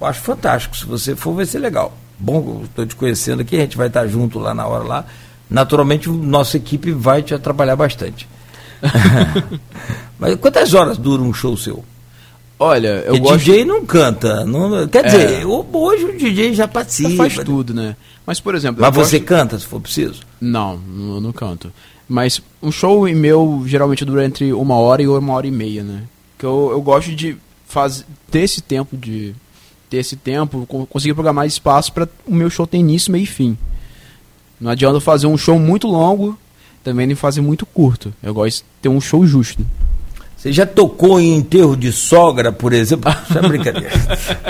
acho 0.00 0.20
fantástico. 0.20 0.76
Se 0.76 0.84
você 0.84 1.16
for, 1.16 1.34
vai 1.34 1.46
ser 1.46 1.58
legal 1.58 1.92
bom, 2.22 2.62
estou 2.64 2.86
te 2.86 2.94
conhecendo 2.94 3.42
aqui, 3.42 3.56
a 3.56 3.60
gente 3.60 3.76
vai 3.76 3.88
estar 3.88 4.06
junto 4.06 4.38
lá 4.38 4.54
na 4.54 4.66
hora 4.66 4.84
lá. 4.84 5.04
Naturalmente, 5.50 6.08
nossa 6.08 6.56
equipe 6.56 6.92
vai 6.92 7.22
te 7.22 7.34
atrapalhar 7.34 7.74
bastante. 7.74 8.28
Mas 10.18 10.36
quantas 10.36 10.72
horas 10.72 10.96
dura 10.96 11.20
um 11.20 11.34
show 11.34 11.56
seu? 11.56 11.84
Olha, 12.62 13.02
eu 13.06 13.18
gosto... 13.18 13.38
DJ 13.38 13.64
não 13.64 13.84
canta. 13.84 14.44
Não, 14.44 14.86
quer 14.86 15.04
é. 15.04 15.08
dizer, 15.08 15.46
hoje 15.46 16.04
o 16.04 16.16
DJ 16.16 16.54
já 16.54 16.68
participa. 16.68 17.10
Já 17.10 17.16
faz 17.16 17.34
tudo, 17.38 17.74
né? 17.74 17.96
Mas, 18.24 18.38
por 18.38 18.54
exemplo... 18.54 18.80
Mas 18.80 18.94
você 18.94 19.18
gosto... 19.18 19.28
canta, 19.28 19.58
se 19.58 19.66
for 19.66 19.80
preciso? 19.80 20.20
Não, 20.40 20.78
não, 20.78 21.20
não 21.20 21.32
canto. 21.32 21.72
Mas 22.08 22.40
um 22.62 22.70
show 22.70 23.02
meu 23.08 23.64
geralmente 23.66 24.04
dura 24.04 24.24
entre 24.24 24.52
uma 24.52 24.76
hora 24.76 25.02
e 25.02 25.08
uma 25.08 25.32
hora 25.32 25.46
e 25.46 25.50
meia, 25.50 25.82
né? 25.82 26.04
Que 26.38 26.46
eu, 26.46 26.68
eu 26.70 26.80
gosto 26.80 27.12
de 27.12 27.36
fazer, 27.66 28.04
ter 28.30 28.40
esse 28.40 28.60
tempo 28.60 28.96
de 28.96 29.34
ter 29.90 29.96
esse 29.96 30.14
tempo, 30.14 30.64
conseguir 30.88 31.14
programar 31.14 31.46
espaço 31.46 31.92
para 31.92 32.08
o 32.26 32.34
meu 32.34 32.48
show 32.48 32.66
ter 32.66 32.78
início, 32.78 33.10
meio 33.10 33.24
e 33.24 33.26
fim. 33.26 33.58
Não 34.60 34.70
adianta 34.70 35.00
fazer 35.00 35.26
um 35.26 35.36
show 35.36 35.58
muito 35.58 35.88
longo, 35.88 36.38
também 36.84 37.06
nem 37.06 37.16
fazer 37.16 37.40
muito 37.40 37.66
curto. 37.66 38.14
Eu 38.22 38.32
gosto 38.32 38.58
de 38.58 38.64
ter 38.80 38.88
um 38.88 39.00
show 39.00 39.26
justo. 39.26 39.66
Você 40.42 40.52
já 40.52 40.66
tocou 40.66 41.20
em 41.20 41.36
enterro 41.36 41.76
de 41.76 41.92
sogra, 41.92 42.50
por 42.50 42.72
exemplo? 42.72 43.14
Isso 43.30 43.38
é 43.38 43.42
brincadeira. 43.42 43.92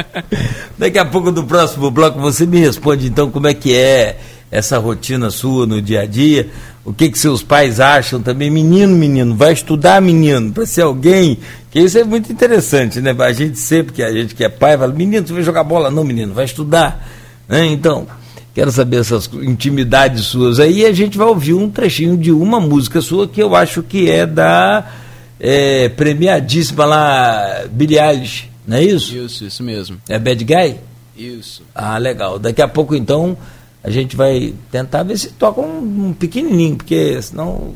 Daqui 0.79 0.99
a 0.99 1.05
pouco, 1.05 1.31
no 1.31 1.45
próximo 1.45 1.91
bloco, 1.91 2.19
você 2.19 2.47
me 2.47 2.59
responde 2.59 3.09
então 3.09 3.31
como 3.31 3.47
é 3.47 3.53
que 3.53 3.77
é 3.77 4.19
essa 4.51 4.79
rotina 4.79 5.31
sua 5.31 5.67
no 5.67 5.83
dia 5.83 6.01
a 6.01 6.07
dia, 6.07 6.49
o 6.83 6.95
que 6.95 7.11
que 7.11 7.19
seus 7.19 7.43
pais 7.43 7.79
acham 7.79 8.23
também, 8.23 8.49
menino, 8.49 8.97
menino, 8.97 9.35
vai 9.35 9.53
estudar, 9.53 10.01
menino, 10.01 10.51
para 10.51 10.65
ser 10.65 10.81
alguém, 10.81 11.37
que 11.71 11.79
isso 11.79 11.99
é 11.99 12.05
muito 12.05 12.33
interessante, 12.33 12.99
né? 13.03 13.15
A 13.19 13.33
gente 13.33 13.59
sempre 13.59 13.93
que 13.93 14.03
a 14.03 14.11
gente 14.11 14.35
que 14.35 14.45
é 14.45 14.49
pai 14.49 14.79
fala, 14.79 14.95
menino, 14.95 15.27
você 15.27 15.35
vai 15.35 15.43
jogar 15.43 15.63
bola, 15.63 15.91
não, 15.91 16.05
menino, 16.05 16.33
vai 16.33 16.47
estudar, 16.47 17.07
né? 17.47 17.67
Então, 17.67 18.07
quero 18.55 18.73
saber 18.73 19.01
essas 19.01 19.29
intimidades 19.43 20.25
suas 20.25 20.59
aí, 20.59 20.81
e 20.81 20.87
a 20.87 20.93
gente 20.93 21.19
vai 21.19 21.27
ouvir 21.27 21.53
um 21.53 21.69
trechinho 21.69 22.17
de 22.17 22.33
uma 22.33 22.59
música 22.59 23.03
sua 23.03 23.29
que 23.29 23.43
eu 23.43 23.55
acho 23.55 23.83
que 23.83 24.11
é 24.11 24.27
da 24.27 25.02
é, 25.45 25.89
premiadíssima 25.89 26.85
lá, 26.85 27.65
Billie 27.69 27.99
Eilish, 27.99 28.49
não 28.65 28.77
é 28.77 28.85
isso? 28.85 29.17
Isso, 29.17 29.45
isso 29.45 29.63
mesmo. 29.65 29.99
É 30.09 30.17
Bad 30.17 30.45
Guy? 30.45 30.77
Isso. 31.17 31.65
Ah, 31.75 31.99
legal. 31.99 32.39
Daqui 32.39 32.63
a 32.63 32.69
pouco 32.69 32.95
então 32.95 33.37
a 33.83 33.91
gente 33.91 34.15
vai 34.15 34.55
tentar 34.71 35.03
ver 35.03 35.19
se 35.19 35.31
toca 35.31 35.61
um, 35.61 36.09
um 36.09 36.13
pequenininho, 36.13 36.77
porque 36.77 37.21
senão 37.21 37.49
o 37.49 37.75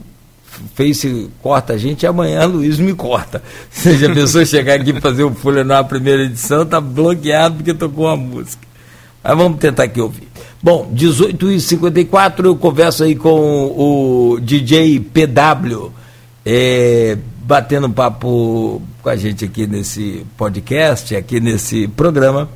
Face 0.75 1.29
corta 1.43 1.73
a 1.73 1.77
gente 1.77 2.05
e 2.05 2.07
amanhã 2.07 2.45
Luiz 2.47 2.79
me 2.79 2.95
corta. 2.95 3.43
Se 3.69 4.07
a 4.07 4.15
pessoa 4.15 4.47
chegar 4.47 4.81
aqui 4.81 4.99
fazer 5.01 5.25
o 5.25 5.35
Folha 5.35 5.65
na 5.65 5.83
primeira 5.83 6.23
edição, 6.23 6.65
tá 6.65 6.81
bloqueado 6.81 7.57
porque 7.57 7.75
tocou 7.75 8.07
uma 8.07 8.17
música. 8.17 8.65
Mas 9.25 9.37
vamos 9.37 9.59
tentar 9.59 9.83
aqui 9.83 10.01
ouvir. 10.01 10.29
Bom, 10.63 10.91
18h54 10.95 12.45
eu 12.45 12.57
converso 12.57 13.03
aí 13.03 13.17
com 13.17 13.67
o 13.77 14.39
DJ 14.41 15.01
PW, 15.01 15.91
é, 16.45 17.19
batendo 17.47 17.87
um 17.87 17.93
papo 17.93 18.83
com 19.01 19.09
a 19.09 19.15
gente 19.15 19.45
aqui 19.45 19.69
nesse 19.69 20.27
podcast, 20.37 21.15
aqui 21.15 21.39
nesse 21.39 21.87
programa, 21.87 22.49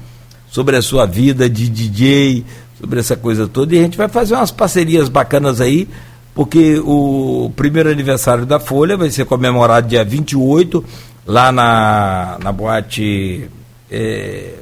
sobre 0.51 0.77
a 0.77 0.83
sua 0.83 1.07
vida 1.07 1.49
de 1.49 1.69
DJ, 1.69 2.45
sobre 2.81 2.99
essa 2.99 3.17
coisa 3.17 3.47
toda. 3.47 3.73
E 3.75 3.79
a 3.79 3.83
gente 3.83 3.97
vai 3.97 4.09
fazer 4.09 4.35
umas 4.35 4.51
parcerias 4.51 5.09
bacanas 5.09 5.61
aí, 5.61 5.89
porque 6.35 6.81
o 6.85 7.53
primeiro 7.55 7.89
aniversário 7.89 8.45
da 8.45 8.59
Folha 8.59 8.97
vai 8.97 9.11
ser 9.11 9.25
comemorado 9.27 9.87
dia 9.87 10.05
28, 10.05 10.85
lá 11.25 11.53
na, 11.53 12.37
na 12.43 12.51
boate. 12.51 13.49
É, 13.89 14.55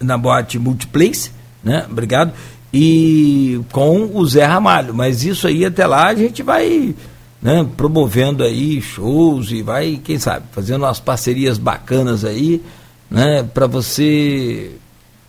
na 0.00 0.16
boate 0.16 0.60
Multiplace, 0.60 1.32
né? 1.62 1.86
Obrigado. 1.90 2.32
E 2.72 3.60
com 3.72 4.12
o 4.14 4.24
Zé 4.26 4.44
Ramalho. 4.44 4.94
Mas 4.94 5.24
isso 5.24 5.48
aí 5.48 5.64
até 5.64 5.84
lá 5.88 6.06
a 6.06 6.14
gente 6.14 6.40
vai 6.40 6.94
né, 7.42 7.66
promovendo 7.76 8.42
aí 8.42 8.80
shows 8.82 9.50
e 9.50 9.62
vai, 9.62 10.00
quem 10.02 10.18
sabe, 10.18 10.46
fazendo 10.52 10.84
umas 10.84 11.00
parcerias 11.00 11.58
bacanas 11.58 12.24
aí, 12.24 12.62
né, 13.10 13.42
para 13.42 13.66
você 13.66 14.72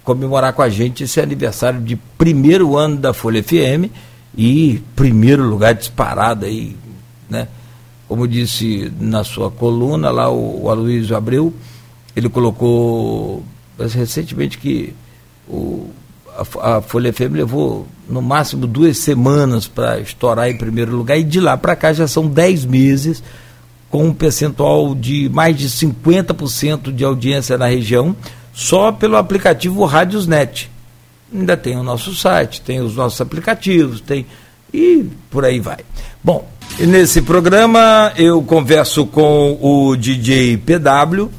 comemorar 0.03 0.53
com 0.53 0.61
a 0.61 0.69
gente 0.69 1.03
esse 1.03 1.21
aniversário 1.21 1.79
de 1.79 1.95
primeiro 1.95 2.75
ano 2.75 2.97
da 2.97 3.13
Folha 3.13 3.41
FM 3.41 3.89
e 4.35 4.81
primeiro 4.95 5.43
lugar 5.43 5.73
disparado 5.73 6.45
aí, 6.45 6.75
né? 7.29 7.47
Como 8.07 8.27
disse 8.27 8.91
na 8.99 9.23
sua 9.23 9.49
coluna 9.49 10.09
lá 10.09 10.29
o, 10.29 10.63
o 10.63 10.69
Aloysio 10.69 11.15
Abreu, 11.15 11.53
ele 12.15 12.27
colocou 12.27 13.43
recentemente 13.77 14.57
que 14.57 14.93
o, 15.47 15.89
a, 16.61 16.81
Folha 16.81 17.11
FM 17.11 17.33
levou 17.33 17.87
no 18.07 18.21
máximo 18.21 18.65
duas 18.65 18.97
semanas 18.97 19.67
para 19.67 19.99
estourar 19.99 20.49
em 20.49 20.57
primeiro 20.57 20.95
lugar 20.95 21.17
e 21.17 21.23
de 21.23 21.39
lá 21.39 21.57
para 21.57 21.75
cá 21.75 21.93
já 21.93 22.07
são 22.07 22.27
dez 22.27 22.65
meses 22.65 23.23
com 23.89 24.05
um 24.05 24.13
percentual 24.13 24.95
de 24.95 25.29
mais 25.29 25.57
de 25.57 25.69
50% 25.69 26.93
de 26.93 27.03
audiência 27.03 27.57
na 27.57 27.67
região 27.67 28.15
só 28.53 28.91
pelo 28.91 29.17
aplicativo 29.17 29.83
Radiosnet. 29.85 30.69
Ainda 31.33 31.55
tem 31.55 31.77
o 31.77 31.83
nosso 31.83 32.13
site, 32.15 32.61
tem 32.61 32.81
os 32.81 32.95
nossos 32.95 33.19
aplicativos, 33.19 34.01
tem 34.01 34.25
e 34.73 35.05
por 35.29 35.43
aí 35.43 35.59
vai. 35.59 35.79
Bom, 36.23 36.47
nesse 36.79 37.21
programa 37.21 38.13
eu 38.15 38.41
converso 38.41 39.05
com 39.05 39.57
o 39.61 39.95
DJ 39.95 40.57
PW, 40.57 41.29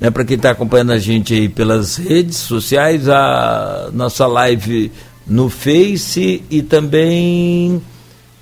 né, 0.00 0.10
para 0.10 0.24
quem 0.24 0.36
está 0.36 0.50
acompanhando 0.50 0.92
a 0.92 0.98
gente 0.98 1.34
aí 1.34 1.48
pelas 1.48 1.96
redes 1.96 2.36
sociais, 2.36 3.08
a 3.08 3.90
nossa 3.92 4.26
live 4.26 4.92
no 5.26 5.48
Face 5.48 6.42
e 6.50 6.62
também 6.62 7.82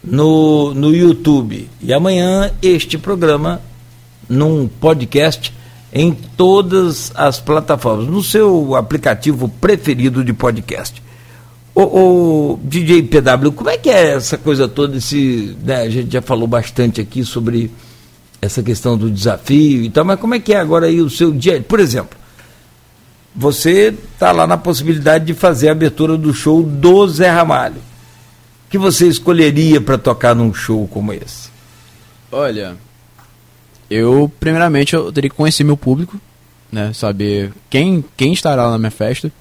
no, 0.02 0.74
no 0.74 0.94
YouTube. 0.94 1.68
E 1.80 1.92
amanhã 1.92 2.50
este 2.60 2.98
programa 2.98 3.60
num 4.28 4.66
podcast 4.66 5.52
em 5.92 6.12
todas 6.12 7.12
as 7.14 7.38
plataformas, 7.38 8.08
no 8.08 8.22
seu 8.22 8.74
aplicativo 8.74 9.48
preferido 9.48 10.24
de 10.24 10.32
podcast. 10.32 11.02
O, 11.72 12.58
DJ 12.62 13.02
PW, 13.04 13.52
como 13.52 13.70
é 13.70 13.76
que 13.76 13.90
é 13.90 14.14
essa 14.14 14.38
coisa 14.38 14.68
toda? 14.68 14.96
Esse, 14.96 15.56
né, 15.62 15.82
a 15.82 15.88
gente 15.88 16.12
já 16.12 16.22
falou 16.22 16.46
bastante 16.46 17.00
aqui 17.00 17.24
sobre 17.24 17.70
essa 18.44 18.62
questão 18.62 18.96
do 18.96 19.10
desafio 19.10 19.82
e 19.82 19.90
tal, 19.90 20.04
mas 20.04 20.20
como 20.20 20.34
é 20.34 20.40
que 20.40 20.52
é 20.52 20.58
agora 20.58 20.86
aí 20.86 21.00
o 21.00 21.10
seu 21.10 21.32
dia? 21.32 21.60
Por 21.62 21.80
exemplo, 21.80 22.16
você 23.34 23.94
está 24.12 24.30
lá 24.32 24.46
na 24.46 24.56
possibilidade 24.56 25.24
de 25.24 25.34
fazer 25.34 25.68
a 25.68 25.72
abertura 25.72 26.16
do 26.16 26.32
show 26.32 26.62
do 26.62 27.08
Zé 27.08 27.30
Ramalho, 27.30 27.80
que 28.70 28.78
você 28.78 29.08
escolheria 29.08 29.80
para 29.80 29.98
tocar 29.98 30.34
num 30.34 30.52
show 30.52 30.86
como 30.88 31.12
esse? 31.12 31.48
Olha, 32.30 32.76
eu 33.90 34.30
primeiramente 34.38 34.94
eu 34.94 35.10
teria 35.12 35.30
que 35.30 35.36
conhecer 35.36 35.64
meu 35.64 35.76
público, 35.76 36.20
né? 36.70 36.92
Saber 36.92 37.52
quem, 37.70 38.04
quem 38.16 38.32
estará 38.32 38.70
na 38.70 38.78
minha 38.78 38.90
festa. 38.90 39.32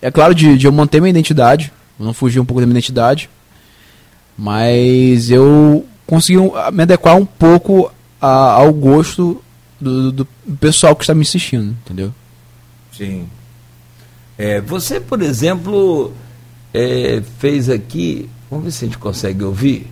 É 0.00 0.10
claro 0.10 0.34
de, 0.34 0.56
de 0.56 0.66
eu 0.66 0.72
manter 0.72 1.00
minha 1.00 1.10
identidade, 1.10 1.72
não 1.98 2.14
fugir 2.14 2.40
um 2.40 2.44
pouco 2.44 2.60
da 2.60 2.66
minha 2.66 2.78
identidade, 2.78 3.28
mas 4.36 5.30
eu 5.30 5.84
consegui 6.06 6.38
me 6.72 6.82
adequar 6.82 7.16
um 7.16 7.26
pouco 7.26 7.92
a, 8.20 8.52
ao 8.52 8.72
gosto 8.72 9.42
do, 9.80 10.12
do, 10.12 10.24
pessoal 10.60 10.94
que 10.96 11.04
está 11.04 11.14
me 11.14 11.22
assistindo, 11.22 11.76
entendeu? 11.84 12.12
Sim. 12.92 13.28
É, 14.36 14.60
você, 14.60 15.00
por 15.00 15.22
exemplo, 15.22 16.12
é, 16.72 17.22
fez 17.38 17.68
aqui. 17.68 18.28
Vamos 18.50 18.66
ver 18.66 18.70
se 18.70 18.84
a 18.84 18.88
gente 18.88 18.98
consegue 18.98 19.44
ouvir. 19.44 19.90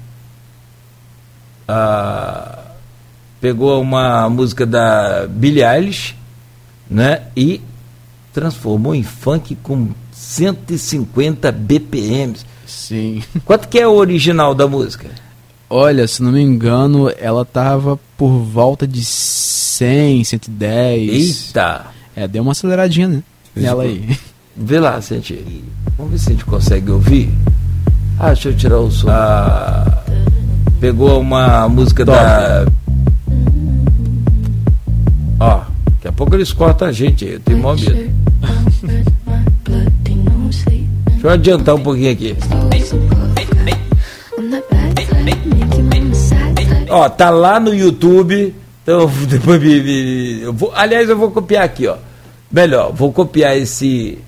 Ah, 1.68 2.72
pegou 3.40 3.80
uma 3.80 4.28
música 4.30 4.64
da 4.64 5.26
Billie 5.26 5.64
Eilish, 5.64 6.16
né? 6.88 7.28
E 7.36 7.60
transformou 8.32 8.94
em 8.94 9.02
funk 9.02 9.56
com 9.62 9.90
150 10.12 11.50
BPMs. 11.52 12.44
Sim. 12.66 13.22
Quanto 13.44 13.68
que 13.68 13.78
é 13.78 13.86
o 13.86 13.94
original 13.94 14.54
da 14.54 14.66
música? 14.66 15.08
Olha, 15.68 16.06
se 16.06 16.22
não 16.22 16.30
me 16.30 16.40
engano, 16.40 17.10
ela 17.18 17.44
tava 17.44 17.98
por 18.16 18.30
volta 18.30 18.86
de 18.86 19.04
100, 19.04 20.22
110. 20.22 21.48
Eita! 21.48 21.86
É, 22.14 22.28
deu 22.28 22.42
uma 22.42 22.52
aceleradinha 22.52 23.08
né? 23.08 23.22
nela 23.54 23.82
aí. 23.82 24.16
Vê 24.56 24.78
lá, 24.78 25.00
sente. 25.02 25.44
Vamos 25.98 26.12
ver 26.12 26.18
se 26.18 26.28
a 26.28 26.32
gente 26.32 26.44
consegue 26.44 26.90
ouvir. 26.90 27.30
Ah, 28.18 28.28
deixa 28.28 28.48
eu 28.48 28.56
tirar 28.56 28.78
o 28.78 28.90
som. 28.90 29.08
Ah, 29.10 30.02
pegou 30.80 31.20
uma 31.20 31.68
música 31.68 32.06
Top. 32.06 32.16
da. 32.16 32.66
Ó, 35.38 35.60
daqui 35.90 36.08
a 36.08 36.12
pouco 36.12 36.34
eles 36.34 36.52
cortam 36.52 36.88
a 36.88 36.92
gente 36.92 37.26
aí, 37.26 37.32
eu 37.34 37.40
tenho 37.40 37.58
mó 37.58 37.74
medo. 37.74 38.10
Deixa 41.06 41.26
eu 41.26 41.30
adiantar 41.30 41.74
um 41.74 41.82
pouquinho 41.82 42.12
aqui. 42.12 42.36
Ó, 46.88 47.08
tá 47.08 47.30
lá 47.30 47.58
no 47.58 47.74
YouTube. 47.74 48.54
Então, 48.82 49.10
depois 49.28 49.60
me, 49.60 49.82
me, 49.82 50.42
eu 50.42 50.52
vou, 50.52 50.72
aliás, 50.74 51.08
eu 51.08 51.16
vou 51.16 51.30
copiar 51.30 51.64
aqui, 51.64 51.86
ó. 51.86 51.96
Melhor, 52.50 52.92
vou 52.92 53.12
copiar 53.12 53.56
esse. 53.56 54.18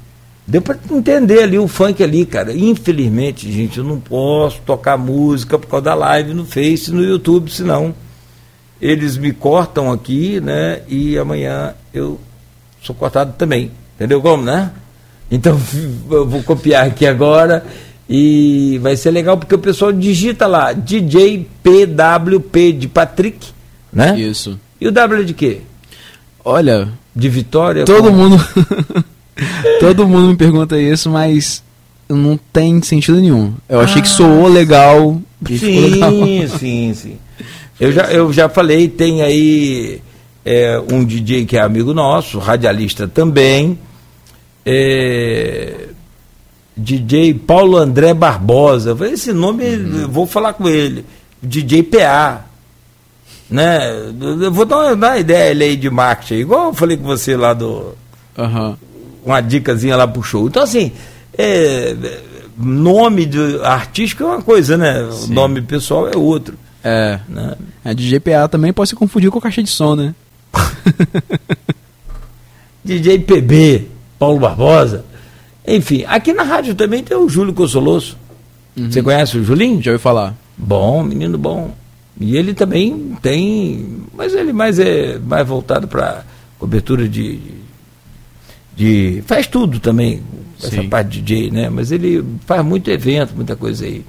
Deu 0.46 0.62
pra 0.62 0.76
entender 0.90 1.42
ali 1.42 1.58
o 1.58 1.68
funk 1.68 2.02
ali, 2.02 2.24
cara. 2.24 2.52
Infelizmente, 2.54 3.50
gente, 3.52 3.78
eu 3.78 3.84
não 3.84 4.00
posso 4.00 4.60
tocar 4.64 4.96
música 4.96 5.58
por 5.58 5.66
causa 5.68 5.84
da 5.84 5.94
live 5.94 6.34
no 6.34 6.46
Face, 6.46 6.90
no 6.90 7.04
YouTube, 7.04 7.50
senão 7.50 7.94
eles 8.80 9.16
me 9.16 9.32
cortam 9.32 9.92
aqui, 9.92 10.40
né? 10.40 10.80
E 10.88 11.18
amanhã 11.18 11.74
eu 11.92 12.18
sou 12.82 12.94
cortado 12.94 13.34
também. 13.36 13.70
Entendeu 13.96 14.22
como, 14.22 14.42
né? 14.42 14.72
Então 15.30 15.60
eu 16.10 16.26
vou 16.26 16.42
copiar 16.42 16.86
aqui 16.86 17.06
agora 17.06 17.64
e 18.08 18.78
vai 18.82 18.96
ser 18.96 19.10
legal 19.10 19.36
porque 19.36 19.54
o 19.54 19.58
pessoal 19.58 19.92
digita 19.92 20.46
lá 20.46 20.72
DJ 20.72 21.46
PWP 21.62 22.72
de 22.72 22.88
Patrick, 22.88 23.48
né? 23.92 24.18
Isso. 24.18 24.58
E 24.80 24.88
o 24.88 24.92
W 24.92 25.24
de 25.24 25.34
quê? 25.34 25.60
Olha, 26.44 26.88
de 27.14 27.28
Vitória. 27.28 27.84
Todo 27.84 28.10
como... 28.10 28.30
mundo 28.30 28.36
Todo 29.80 30.06
mundo 30.06 30.28
me 30.28 30.36
pergunta 30.36 30.78
isso, 30.80 31.10
mas 31.10 31.62
não 32.08 32.38
tem 32.52 32.82
sentido 32.82 33.20
nenhum. 33.20 33.54
Eu 33.68 33.80
ah, 33.80 33.84
achei 33.84 34.02
que 34.02 34.08
soou 34.08 34.48
legal. 34.48 35.20
Sim, 35.46 35.80
legal. 36.00 36.12
sim, 36.58 36.94
sim. 36.94 37.16
Eu 37.78 37.92
já, 37.92 38.04
eu 38.04 38.32
já 38.32 38.48
falei, 38.48 38.88
tem 38.88 39.22
aí 39.22 40.00
é, 40.44 40.82
um 40.90 41.04
DJ 41.04 41.44
que 41.44 41.56
é 41.56 41.60
amigo 41.60 41.94
nosso, 41.94 42.38
radialista 42.38 43.06
também, 43.06 43.78
é, 44.66 45.87
DJ 46.78 47.34
Paulo 47.34 47.76
André 47.76 48.14
Barbosa. 48.14 48.96
Esse 49.10 49.32
nome, 49.32 49.64
uhum. 49.64 50.08
vou 50.08 50.26
falar 50.26 50.52
com 50.52 50.68
ele. 50.68 51.04
DJ 51.42 51.82
PA. 51.82 52.44
Né? 53.50 53.80
Eu 54.40 54.52
vou 54.52 54.64
dar 54.64 54.76
uma, 54.76 54.96
dar 54.96 55.12
uma 55.12 55.18
ideia 55.18 55.50
ele 55.50 55.64
aí 55.64 55.76
de 55.76 55.90
marketing, 55.90 56.34
igual 56.34 56.66
eu 56.66 56.74
falei 56.74 56.96
com 56.96 57.04
você 57.04 57.36
lá 57.36 57.52
do. 57.52 57.94
Uhum. 58.36 58.76
Uma 59.24 59.40
dicasinha 59.40 59.96
lá 59.96 60.06
pro 60.06 60.22
show. 60.22 60.46
Então, 60.46 60.62
assim, 60.62 60.92
é, 61.36 61.96
nome 62.56 63.26
de 63.26 63.60
artístico 63.62 64.22
é 64.22 64.26
uma 64.26 64.42
coisa, 64.42 64.76
né? 64.76 65.08
Sim. 65.10 65.32
O 65.32 65.34
nome 65.34 65.62
pessoal 65.62 66.08
é 66.08 66.16
outro. 66.16 66.56
É. 66.84 67.18
Né? 67.28 67.56
A 67.84 67.90
é, 67.90 67.94
DJ 67.94 68.20
PA 68.20 68.48
também 68.48 68.72
pode 68.72 68.90
se 68.90 68.96
confundir 68.96 69.30
com 69.30 69.40
caixa 69.40 69.62
de 69.62 69.68
som, 69.68 69.96
né? 69.96 70.14
DJ 72.84 73.18
PB, 73.18 73.88
Paulo 74.18 74.38
Barbosa. 74.38 75.04
Enfim, 75.68 76.04
aqui 76.06 76.32
na 76.32 76.42
rádio 76.42 76.74
também 76.74 77.02
tem 77.02 77.16
o 77.16 77.28
Júlio 77.28 77.52
Consoloso. 77.52 78.16
Uhum. 78.76 78.90
Você 78.90 79.02
conhece 79.02 79.36
o 79.36 79.44
Julinho? 79.44 79.82
Já 79.82 79.90
ouviu 79.90 80.02
falar. 80.02 80.34
Bom, 80.56 81.02
menino 81.02 81.36
bom. 81.36 81.74
E 82.20 82.36
ele 82.36 82.54
também 82.54 83.16
tem, 83.22 84.02
mas 84.14 84.34
ele 84.34 84.52
mais 84.52 84.78
é 84.78 85.18
mais 85.18 85.46
voltado 85.46 85.86
para 85.86 86.24
cobertura 86.58 87.08
de, 87.08 87.38
de, 88.74 89.22
faz 89.24 89.46
tudo 89.46 89.78
também 89.78 90.20
essa 90.60 90.82
Sim. 90.82 90.88
parte 90.88 91.10
de 91.10 91.22
DJ, 91.22 91.50
né? 91.52 91.70
Mas 91.70 91.92
ele 91.92 92.24
faz 92.44 92.64
muito 92.64 92.90
evento, 92.90 93.34
muita 93.36 93.54
coisa 93.54 93.84
aí. 93.84 94.04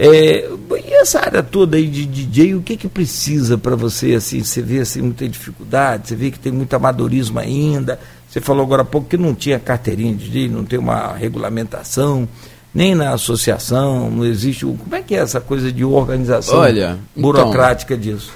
É, 0.00 0.48
e 0.48 0.92
essa 0.92 1.20
área 1.20 1.42
toda 1.42 1.76
aí 1.76 1.86
de 1.86 2.06
DJ, 2.06 2.54
o 2.54 2.62
que 2.62 2.76
que 2.76 2.86
precisa 2.86 3.58
para 3.58 3.74
você 3.74 4.14
assim? 4.14 4.44
Você 4.44 4.62
vê 4.62 4.80
assim 4.80 5.02
muita 5.02 5.28
dificuldade, 5.28 6.08
você 6.08 6.14
vê 6.14 6.30
que 6.30 6.38
tem 6.38 6.52
muito 6.52 6.74
amadorismo 6.74 7.38
ainda. 7.38 7.98
Você 8.28 8.40
falou 8.40 8.64
agora 8.64 8.82
há 8.82 8.84
pouco 8.84 9.08
que 9.08 9.16
não 9.16 9.34
tinha 9.34 9.58
carteirinha 9.58 10.14
de 10.14 10.48
não 10.48 10.64
tem 10.64 10.78
uma 10.78 11.14
regulamentação, 11.14 12.28
nem 12.74 12.94
na 12.94 13.12
associação, 13.12 14.10
não 14.10 14.24
existe. 14.24 14.64
Como 14.64 14.94
é 14.94 15.02
que 15.02 15.14
é 15.14 15.18
essa 15.18 15.40
coisa 15.40 15.72
de 15.72 15.84
organização 15.84 16.58
Olha, 16.58 16.98
então, 17.16 17.22
burocrática 17.22 17.94
então, 17.94 18.04
disso? 18.04 18.32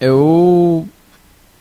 Eu. 0.00 0.86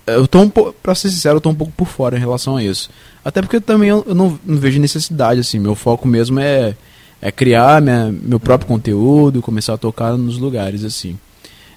Eu 0.08 0.28
tô 0.28 0.40
um 0.40 0.50
pouco, 0.50 0.76
pra 0.84 0.94
ser 0.94 1.10
sincero, 1.10 1.38
eu 1.38 1.42
tô 1.42 1.50
um 1.50 1.56
pouco 1.56 1.74
por 1.76 1.88
fora 1.88 2.16
em 2.16 2.20
relação 2.20 2.58
a 2.58 2.64
isso. 2.64 2.92
Até 3.24 3.42
porque 3.42 3.60
também 3.60 3.90
eu 3.90 4.06
não, 4.08 4.40
não 4.46 4.58
vejo 4.58 4.80
necessidade, 4.80 5.40
assim. 5.40 5.58
Meu 5.58 5.74
foco 5.74 6.08
mesmo 6.08 6.40
é, 6.40 6.76
é 7.20 7.32
criar 7.32 7.82
minha, 7.82 8.12
meu 8.12 8.40
próprio 8.40 8.68
conteúdo, 8.68 9.42
começar 9.42 9.74
a 9.74 9.78
tocar 9.78 10.16
nos 10.16 10.38
lugares, 10.38 10.84
assim. 10.84 11.18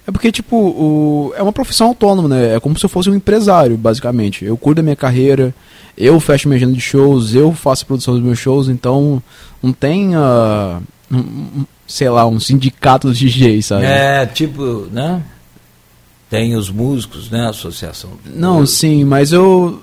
É 0.09 0.11
porque, 0.11 0.31
tipo, 0.31 0.55
o, 0.55 1.33
é 1.35 1.43
uma 1.43 1.53
profissão 1.53 1.85
autônoma, 1.85 2.27
né? 2.27 2.55
É 2.55 2.59
como 2.59 2.75
se 2.75 2.83
eu 2.83 2.89
fosse 2.89 3.11
um 3.11 3.15
empresário, 3.15 3.77
basicamente. 3.77 4.43
Eu 4.43 4.57
cuido 4.57 4.77
da 4.77 4.81
minha 4.81 4.95
carreira, 4.95 5.53
eu 5.95 6.19
fecho 6.19 6.47
minha 6.47 6.57
agenda 6.57 6.73
de 6.73 6.81
shows, 6.81 7.35
eu 7.35 7.53
faço 7.53 7.83
a 7.83 7.85
produção 7.85 8.15
dos 8.15 8.23
meus 8.23 8.39
shows, 8.39 8.69
então 8.69 9.21
não 9.61 9.71
tem, 9.71 10.17
uh, 10.17 10.81
um, 11.11 11.63
sei 11.85 12.09
lá, 12.09 12.25
um 12.25 12.39
sindicato 12.39 13.07
dos 13.07 13.19
DJs, 13.21 13.67
sabe? 13.67 13.85
É, 13.85 14.25
tipo, 14.25 14.87
né? 14.91 15.21
Tem 16.27 16.55
os 16.55 16.71
músicos, 16.71 17.29
né? 17.29 17.47
Associação. 17.47 18.09
Não, 18.25 18.65
sim, 18.65 19.03
mas 19.05 19.31
eu 19.31 19.79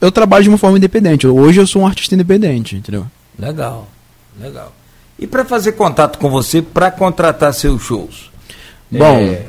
eu 0.00 0.12
trabalho 0.12 0.44
de 0.44 0.50
uma 0.50 0.58
forma 0.58 0.78
independente. 0.78 1.26
Hoje 1.26 1.60
eu 1.60 1.66
sou 1.66 1.82
um 1.82 1.86
artista 1.86 2.14
independente, 2.14 2.76
entendeu? 2.76 3.08
Legal, 3.36 3.88
legal. 4.40 4.72
E 5.18 5.26
para 5.26 5.44
fazer 5.44 5.72
contato 5.72 6.16
com 6.20 6.30
você, 6.30 6.62
para 6.62 6.92
contratar 6.92 7.52
seus 7.52 7.82
shows? 7.82 8.27
Bom, 8.90 9.18
é... 9.18 9.44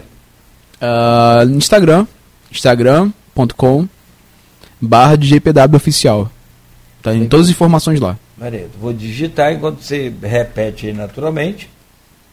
uh, 0.81 1.49
Instagram, 1.49 2.05
instagram.com 2.51 3.87
barra 4.81 5.15
DJPW 5.15 5.75
oficial. 5.75 6.31
Tá 7.01 7.13
em 7.13 7.27
todas 7.27 7.47
as 7.47 7.51
informações 7.51 7.99
lá. 7.99 8.17
Mareto, 8.37 8.71
vou 8.79 8.93
digitar 8.93 9.53
enquanto 9.53 9.81
você 9.81 10.13
repete 10.21 10.87
aí 10.87 10.93
naturalmente. 10.93 11.69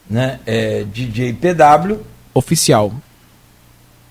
Né? 0.08 0.38
É 0.46 0.84
DJPW 0.84 2.00
oficial. 2.32 2.92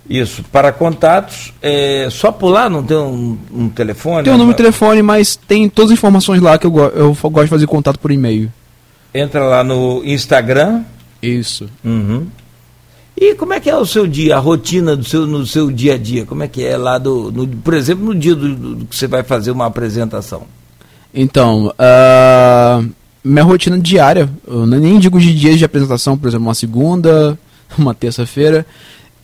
Isso, 0.08 0.43
para 0.51 0.71
contatos, 0.71 1.51
é 1.62 2.08
só 2.12 2.31
pular, 2.31 2.69
não 2.69 2.84
tem 2.84 2.95
um, 2.95 3.38
um 3.51 3.69
telefone? 3.69 4.23
Tem 4.23 4.34
um 4.34 4.38
número 4.38 4.55
de 4.55 4.63
telefone, 4.63 5.01
mas 5.01 5.36
tem 5.36 5.67
todas 5.67 5.91
as 5.91 5.97
informações 5.97 6.39
lá 6.41 6.60
que 6.60 6.67
eu, 6.67 6.77
eu 6.77 7.13
gosto 7.15 7.45
de 7.45 7.49
fazer 7.49 7.65
contato 7.65 7.97
por 7.97 8.12
e-mail. 8.12 8.51
Entra 9.13 9.43
lá 9.45 9.63
no 9.63 10.03
Instagram. 10.05 10.84
Isso. 11.23 11.67
Uhum. 11.84 12.27
E 13.17 13.34
como 13.36 13.54
é 13.54 13.60
que 13.60 13.69
é 13.69 13.78
o 13.78 13.86
seu 13.86 14.06
dia, 14.06 14.36
a 14.36 14.39
rotina 14.39 14.95
do 14.95 15.04
seu, 15.06 15.25
no 15.25 15.45
seu 15.45 15.71
dia 15.71 15.93
a 15.93 15.97
dia? 15.97 16.25
Como 16.25 16.43
é 16.43 16.47
que 16.47 16.63
é 16.63 16.75
lá, 16.75 16.97
do, 16.97 17.32
no, 17.32 17.47
por 17.47 17.73
exemplo, 17.73 18.04
no 18.06 18.13
dia 18.13 18.36
do, 18.36 18.54
do, 18.56 18.86
que 18.86 18.95
você 18.95 19.08
vai 19.08 19.23
fazer 19.23 19.51
uma 19.51 19.65
apresentação? 19.65 20.43
Então, 21.13 21.67
uh, 21.67 22.89
minha 23.23 23.43
rotina 23.43 23.80
diária, 23.80 24.30
eu 24.45 24.65
nem 24.65 24.99
digo 24.99 25.17
de 25.17 25.34
dias 25.34 25.58
de 25.58 25.63
apresentação, 25.63 26.17
por 26.17 26.28
exemplo, 26.28 26.45
uma 26.45 26.54
segunda, 26.54 27.39
uma 27.78 27.93
terça-feira, 27.93 28.65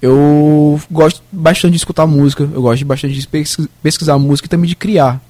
eu 0.01 0.79
gosto 0.89 1.21
bastante 1.29 1.71
de 1.71 1.77
escutar 1.77 2.07
música, 2.07 2.49
eu 2.51 2.61
gosto 2.61 2.85
bastante 2.85 3.13
de 3.13 3.27
pesquisar 3.83 4.17
música 4.17 4.47
e 4.47 4.49
também 4.49 4.69
de 4.69 4.75
criar, 4.75 5.21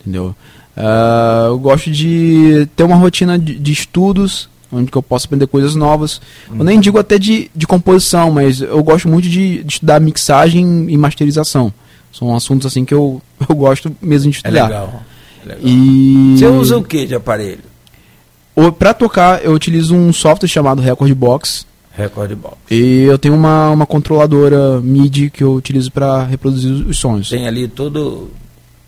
entendeu? 0.00 0.34
Uh, 0.76 1.48
eu 1.48 1.58
gosto 1.58 1.90
de 1.90 2.68
ter 2.76 2.84
uma 2.84 2.96
rotina 2.96 3.36
de, 3.36 3.58
de 3.58 3.72
estudos, 3.72 4.48
onde 4.76 4.90
eu 4.94 5.02
posso 5.02 5.26
aprender 5.26 5.46
coisas 5.46 5.74
novas. 5.74 6.20
Eu 6.50 6.64
nem 6.64 6.78
digo 6.80 6.98
até 6.98 7.18
de, 7.18 7.50
de 7.54 7.66
composição, 7.66 8.30
mas 8.30 8.60
eu 8.60 8.82
gosto 8.82 9.08
muito 9.08 9.28
de, 9.28 9.62
de 9.64 9.74
estudar 9.74 10.00
mixagem 10.00 10.86
e 10.90 10.96
masterização. 10.96 11.72
São 12.12 12.34
assuntos 12.34 12.66
assim 12.66 12.84
que 12.84 12.94
eu, 12.94 13.20
eu 13.48 13.54
gosto 13.56 13.94
mesmo 14.00 14.30
de 14.30 14.36
É 14.36 14.38
estudar. 14.38 14.64
legal. 14.68 15.02
É 15.44 15.48
legal. 15.48 15.62
E 15.64 16.34
Você 16.38 16.46
usa 16.46 16.78
o 16.78 16.82
que 16.84 17.06
de 17.06 17.14
aparelho? 17.14 17.60
pra 18.78 18.94
tocar, 18.94 19.44
eu 19.44 19.52
utilizo 19.52 19.94
um 19.94 20.12
software 20.12 20.48
chamado 20.48 20.80
Record 20.80 21.12
Box. 21.14 21.66
Recorde 21.92 22.34
Box. 22.34 22.56
E 22.70 23.02
eu 23.02 23.18
tenho 23.18 23.34
uma, 23.34 23.70
uma 23.70 23.86
controladora 23.86 24.80
MIDI 24.80 25.30
que 25.30 25.42
eu 25.44 25.54
utilizo 25.54 25.90
para 25.92 26.24
reproduzir 26.24 26.70
os- 26.72 26.86
os 26.86 26.98
sons. 26.98 27.28
Tem 27.30 27.46
ali 27.46 27.68
todo. 27.68 28.30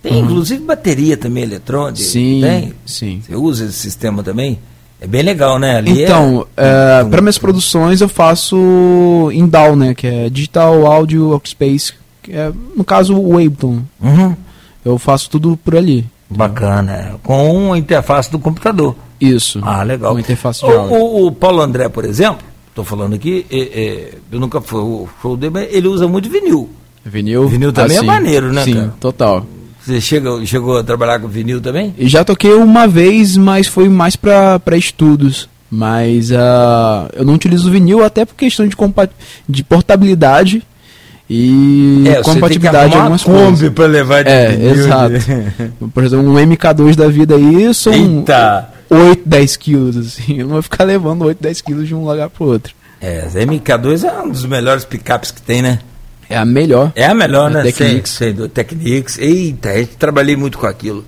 Tem 0.03 0.12
Uhum. 0.12 0.24
inclusive 0.24 0.62
bateria 0.62 1.16
também 1.16 1.42
eletrônica. 1.42 2.03
Sim, 2.03 2.40
Tem? 2.42 2.72
sim. 2.87 3.20
Você 3.27 3.35
usa 3.35 3.64
esse 3.64 3.74
sistema 3.74 4.22
também? 4.22 4.59
É 5.00 5.06
bem 5.06 5.22
legal, 5.22 5.58
né? 5.58 5.76
Ali 5.76 6.02
Então, 6.02 6.46
é... 6.56 7.04
para 7.04 7.20
minhas 7.20 7.38
produções 7.38 8.00
eu 8.00 8.08
faço 8.08 9.30
em 9.32 9.46
DAW, 9.46 9.76
né, 9.76 9.94
que 9.94 10.06
é 10.06 10.28
Digital 10.28 10.87
Audio 10.87 11.28
Workspace, 11.30 11.92
que 12.22 12.32
é, 12.32 12.50
no 12.76 12.82
caso 12.84 13.16
o 13.16 13.34
Ableton. 13.34 13.80
Uhum. 14.02 14.34
Eu 14.84 14.98
faço 14.98 15.30
tudo 15.30 15.56
por 15.56 15.76
ali. 15.76 16.04
Bacana. 16.28 16.92
é. 16.92 17.12
Com 17.22 17.72
a 17.72 17.78
interface 17.78 18.30
do 18.30 18.38
computador. 18.38 18.96
Isso. 19.20 19.61
Ah, 19.62 19.82
legal. 19.82 20.12
Uma 20.12 20.20
interface 20.20 20.61
de 20.61 20.66
o, 20.72 20.78
áudio. 20.78 20.96
o- 20.96 21.26
o 21.26 21.32
Paulo 21.32 21.61
André, 21.61 21.88
por 21.88 22.04
exemplo, 22.04 22.46
estou 22.68 22.84
falando 22.84 23.14
aqui, 23.14 23.46
é, 23.50 23.58
é, 23.58 24.14
eu 24.30 24.38
nunca 24.40 24.61
fui 24.61 24.80
o 24.80 25.08
show 25.22 25.37
dele, 25.37 25.52
mas 25.54 25.68
ele 25.72 25.88
usa 25.88 26.06
muito 26.08 26.28
vinil. 26.28 26.68
Vinil. 27.04 27.48
Vinil 27.48 27.72
também 27.72 27.96
é 27.96 28.00
sim. 28.00 28.06
maneiro, 28.06 28.52
né, 28.52 28.64
Sim, 28.64 28.74
cara? 28.74 28.94
total. 29.00 29.46
Você 29.88 30.03
chega, 30.03 30.44
chegou 30.44 30.77
a 30.77 30.85
trabalhar 30.85 31.18
com 31.18 31.29
vinil 31.29 31.62
também? 31.62 31.94
Já 32.01 32.22
toquei 32.22 32.53
uma 32.53 32.87
vez, 32.87 33.38
mas 33.38 33.66
foi 33.66 33.88
mais 33.88 34.16
para 34.16 34.61
estudos. 34.77 35.48
Mas 35.70 36.31
ah, 36.31 37.09
eu 37.14 37.24
não 37.24 37.33
utilizo 37.35 37.70
vinil 37.70 38.05
até 38.05 38.27
por 38.27 38.35
questão 38.35 38.66
de, 38.68 38.77
de 39.48 39.64
portabilidade 39.64 40.62
e 41.29 42.05
É, 42.07 42.22
compatibilidade 42.22 42.92
de 42.92 42.98
algumas 42.98 43.24
uma 43.24 43.35
coisas. 43.35 43.61
Kombi 43.61 43.70
para 43.70 43.87
levar 43.87 44.24
de 44.24 44.31
É, 44.31 44.48
vinil. 44.51 44.70
exato. 44.74 45.14
Por 45.92 46.05
exemplo, 46.05 46.29
um 46.31 46.35
MK2 46.35 46.94
da 46.94 47.09
vida 47.09 47.37
aí 47.37 47.72
são 47.74 47.92
Eita! 47.94 48.68
8, 48.90 49.22
10 49.27 49.57
quilos, 49.57 49.96
assim. 49.96 50.38
Eu 50.38 50.46
não 50.46 50.55
vou 50.55 50.62
ficar 50.62 50.85
levando 50.85 51.24
8, 51.24 51.42
10 51.42 51.61
quilos 51.62 51.88
de 51.88 51.94
um 51.94 52.05
lugar 52.07 52.29
pro 52.29 52.44
outro. 52.46 52.74
É, 53.01 53.20
a 53.20 53.46
MK2 53.46 54.05
é 54.07 54.22
um 54.22 54.31
dos 54.31 54.44
melhores 54.44 54.85
picapes 54.85 55.31
que 55.31 55.40
tem, 55.40 55.62
né? 55.62 55.79
É 56.30 56.36
a 56.36 56.44
melhor. 56.44 56.92
É 56.94 57.06
a 57.06 57.14
melhor, 57.14 57.50
É 57.50 57.54
né? 57.54 57.62
Technics. 57.62 58.10
Sem, 58.10 58.36
sem 58.36 58.48
Technics. 58.48 59.18
Eita, 59.18 59.70
a 59.70 59.78
gente 59.78 59.96
trabalhei 59.96 60.36
muito 60.36 60.58
com 60.58 60.66
aquilo. 60.66 61.04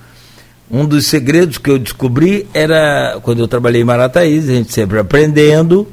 Um 0.71 0.85
dos 0.87 1.07
segredos 1.07 1.59
que 1.59 1.69
eu 1.71 1.79
descobri 1.79 2.47
era, 2.55 3.19
quando 3.23 3.41
eu 3.41 3.49
trabalhei 3.49 3.83
em 3.83 3.85
Marataízes, 3.85 4.49
a 4.51 4.55
gente 4.55 4.73
sempre 4.73 4.99
aprendendo, 4.99 5.87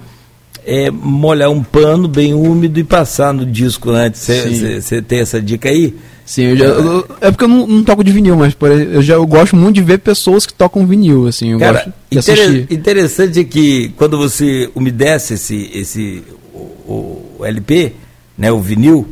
é 0.65 0.91
molhar 0.91 1.49
um 1.49 1.63
pano 1.63 2.07
bem 2.07 2.33
úmido 2.33 2.79
e 2.79 2.83
passar 2.83 3.33
no 3.33 3.45
disco 3.45 3.89
antes. 3.89 4.21
Sim. 4.21 4.79
Você 4.79 5.01
tem 5.01 5.19
essa 5.19 5.41
dica 5.41 5.67
aí? 5.69 5.95
Sim, 6.25 6.43
eu 6.43 6.57
já, 6.57 6.65
eu- 6.65 7.07
é 7.21 7.31
porque 7.31 7.45
eu 7.45 7.47
não, 7.47 7.65
não 7.65 7.83
toco 7.83 8.03
de 8.03 8.11
vinil, 8.11 8.35
mas 8.35 8.53
por 8.53 8.69
eu 8.69 9.01
já 9.01 9.13
eu 9.15 9.25
gosto 9.25 9.55
muito 9.55 9.75
de 9.75 9.81
ver 9.81 9.97
pessoas 9.99 10.45
que 10.45 10.53
tocam 10.53 10.85
vinil, 10.85 11.25
assim. 11.25 11.53
Eu 11.53 11.59
Cara, 11.59 11.73
gosto 11.85 11.93
de 12.11 12.17
intere- 12.19 12.41
assistir. 12.41 12.67
interessante 12.73 13.39
é 13.39 13.43
que 13.45 13.89
quando 13.97 14.17
você 14.17 14.69
umedece 14.75 15.35
esse, 15.35 15.71
esse 15.73 16.21
o, 16.53 17.23
o 17.39 17.45
LP, 17.45 17.93
né, 18.37 18.51
o 18.51 18.59
vinil, 18.59 19.07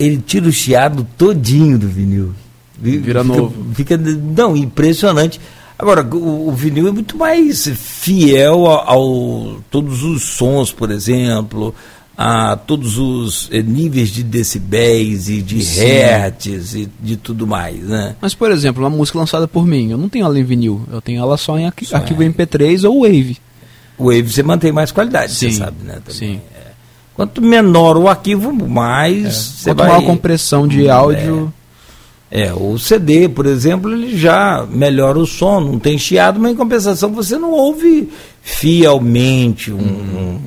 ele 0.00 0.16
tira 0.26 0.48
o 0.48 0.52
chiado 0.52 1.06
todinho 1.16 1.78
do 1.78 1.86
vinil. 1.86 2.32
Vi- 2.76 2.98
Vira 2.98 3.22
fica, 3.22 3.36
novo. 3.36 3.54
Fica, 3.74 3.96
não, 3.96 4.56
impressionante. 4.56 5.38
Agora, 5.78 6.02
o, 6.02 6.48
o 6.48 6.52
vinil 6.52 6.88
é 6.88 6.90
muito 6.90 7.16
mais 7.16 7.68
fiel 7.68 8.66
a, 8.70 8.84
ao 8.92 9.56
todos 9.70 10.02
os 10.02 10.22
sons, 10.24 10.72
por 10.72 10.90
exemplo, 10.90 11.74
a 12.16 12.54
todos 12.56 12.98
os 12.98 13.48
eh, 13.50 13.62
níveis 13.62 14.10
de 14.10 14.22
decibéis 14.22 15.28
e 15.30 15.40
de 15.40 15.62
Sim. 15.64 15.80
hertz 15.84 16.74
e 16.74 16.88
de 17.00 17.16
tudo 17.16 17.46
mais, 17.46 17.82
né? 17.84 18.14
Mas, 18.20 18.34
por 18.34 18.50
exemplo, 18.50 18.82
uma 18.82 18.90
música 18.90 19.18
lançada 19.18 19.48
por 19.48 19.66
mim, 19.66 19.90
eu 19.90 19.96
não 19.98 20.08
tenho 20.08 20.24
ela 20.26 20.38
em 20.38 20.44
vinil, 20.44 20.82
eu 20.92 21.00
tenho 21.00 21.18
ela 21.20 21.36
só 21.38 21.58
em 21.58 21.66
arqui- 21.66 21.86
Só 21.86 21.96
arquivo 21.96 22.22
em- 22.22 22.26
MP3 22.32 22.84
ou 22.86 23.02
Wave. 23.02 23.38
O 23.96 24.04
Wave 24.06 24.30
você 24.30 24.42
mantém 24.42 24.72
mais 24.72 24.90
qualidade, 24.92 25.32
você 25.34 25.50
Sim, 25.50 25.56
sabe, 25.58 25.76
né? 25.84 25.94
também. 26.04 26.14
sim. 26.14 26.40
É. 27.22 27.26
Quanto 27.26 27.42
menor 27.42 27.96
o 27.96 28.08
arquivo, 28.08 28.52
mais 28.52 29.34
você 29.34 29.70
Quanto 29.70 29.78
maior 29.88 29.98
a 29.98 30.06
compressão 30.06 30.66
de 30.66 30.88
áudio, 30.88 31.52
É, 32.30 32.52
o 32.54 32.78
CD, 32.78 33.28
por 33.28 33.44
exemplo, 33.44 33.92
ele 33.92 34.16
já 34.16 34.64
melhora 34.70 35.18
o 35.18 35.26
som, 35.26 35.60
não 35.60 35.78
tem 35.80 35.98
chiado, 35.98 36.38
mas 36.38 36.52
em 36.52 36.56
compensação 36.56 37.12
você 37.12 37.36
não 37.36 37.50
ouve 37.50 38.08
fielmente 38.40 39.72
um, 39.72 39.78
um- 39.78 40.40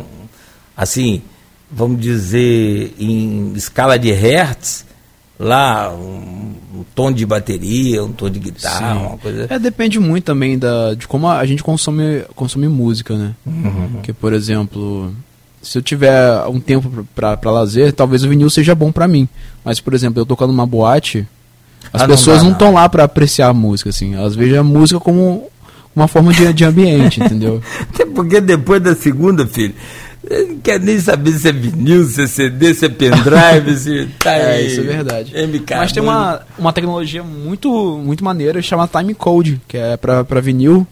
assim, 0.78 1.22
vamos 1.70 2.00
dizer, 2.00 2.94
em 2.98 3.52
escala 3.54 4.00
de 4.00 4.12
hertz, 4.14 4.86
lá 5.38 5.92
um, 5.94 6.54
um 6.80 6.84
tom 6.96 7.12
de 7.12 7.26
bateria, 7.26 8.02
um 8.04 8.14
tom 8.14 8.30
de 8.30 8.40
guitarra, 8.40 8.94
Sim. 8.96 9.06
uma 9.06 9.18
coisa. 9.18 9.48
É, 9.50 9.60
depende 9.60 10.00
muito 10.00 10.24
também 10.24 10.58
da, 10.58 10.94
de 10.94 11.06
como 11.06 11.28
a, 11.28 11.40
a 11.40 11.46
gente 11.46 11.62
consome, 11.64 12.24
consome 12.34 12.68
música, 12.70 13.18
né? 13.18 13.34
Uhum. 13.46 13.90
Porque, 13.96 14.14
por 14.14 14.32
exemplo, 14.32 15.14
se 15.63 15.78
eu 15.78 15.82
tiver 15.82 16.45
um 16.47 16.60
tempo 16.60 17.08
pra 17.15 17.39
lazer, 17.45 17.93
talvez 17.93 18.23
o 18.23 18.30
vinil 18.30 18.49
seja 18.49 18.76
bom 18.76 18.91
pra 18.91 19.08
mim. 19.08 19.28
Mas, 19.63 19.80
por 19.80 19.93
exemplo, 19.93 20.19
eu 20.21 20.26
tocando 20.26 20.52
numa 20.52 20.65
boate, 20.67 21.28
as 21.91 22.02
Ah, 22.02 22.08
pessoas 22.08 22.43
não 22.43 22.52
estão 22.52 22.73
lá 22.73 22.88
pra 22.89 23.06
apreciar 23.06 23.47
a 23.47 23.54
música, 23.54 23.89
assim. 23.89 24.13
Elas 24.13 24.36
veem 24.36 24.58
a 24.58 24.63
música 24.63 24.99
como 24.99 25.49
uma 25.95 26.08
forma 26.08 26.34
de, 26.34 26.52
de 26.54 26.65
ambiente, 26.65 27.23
entendeu? 27.23 27.62
Até 27.82 28.06
porque 28.13 28.41
depois 28.41 28.82
da 28.82 28.95
segunda, 28.95 29.45
filho, 29.45 29.73
não 30.30 30.58
quer 30.60 30.80
nem 30.80 30.99
saber 30.99 31.32
se 31.34 31.47
é 31.49 31.52
vinil, 31.52 32.04
se 32.06 32.21
é 32.23 32.28
CD, 32.28 32.73
se 32.73 32.86
é 32.86 32.89
pendrive, 32.89 33.78
se 33.78 34.08
tá 34.19 34.32
É, 34.36 34.56
aí, 34.56 34.67
isso 34.67 34.80
é 34.82 34.84
verdade. 34.84 35.34
MK. 35.47 35.76
Mas 35.76 35.91
tem 35.91 36.02
uma, 36.02 36.41
uma 36.58 36.73
tecnologia 36.73 37.23
muito, 37.23 37.69
muito 38.04 38.23
maneira 38.23 38.62
chamada 38.62 38.99
Time 38.99 39.13
Code, 39.13 39.62
que 39.67 39.78
é 39.78 39.97
pra 39.97 40.41
vinil, 40.41 40.88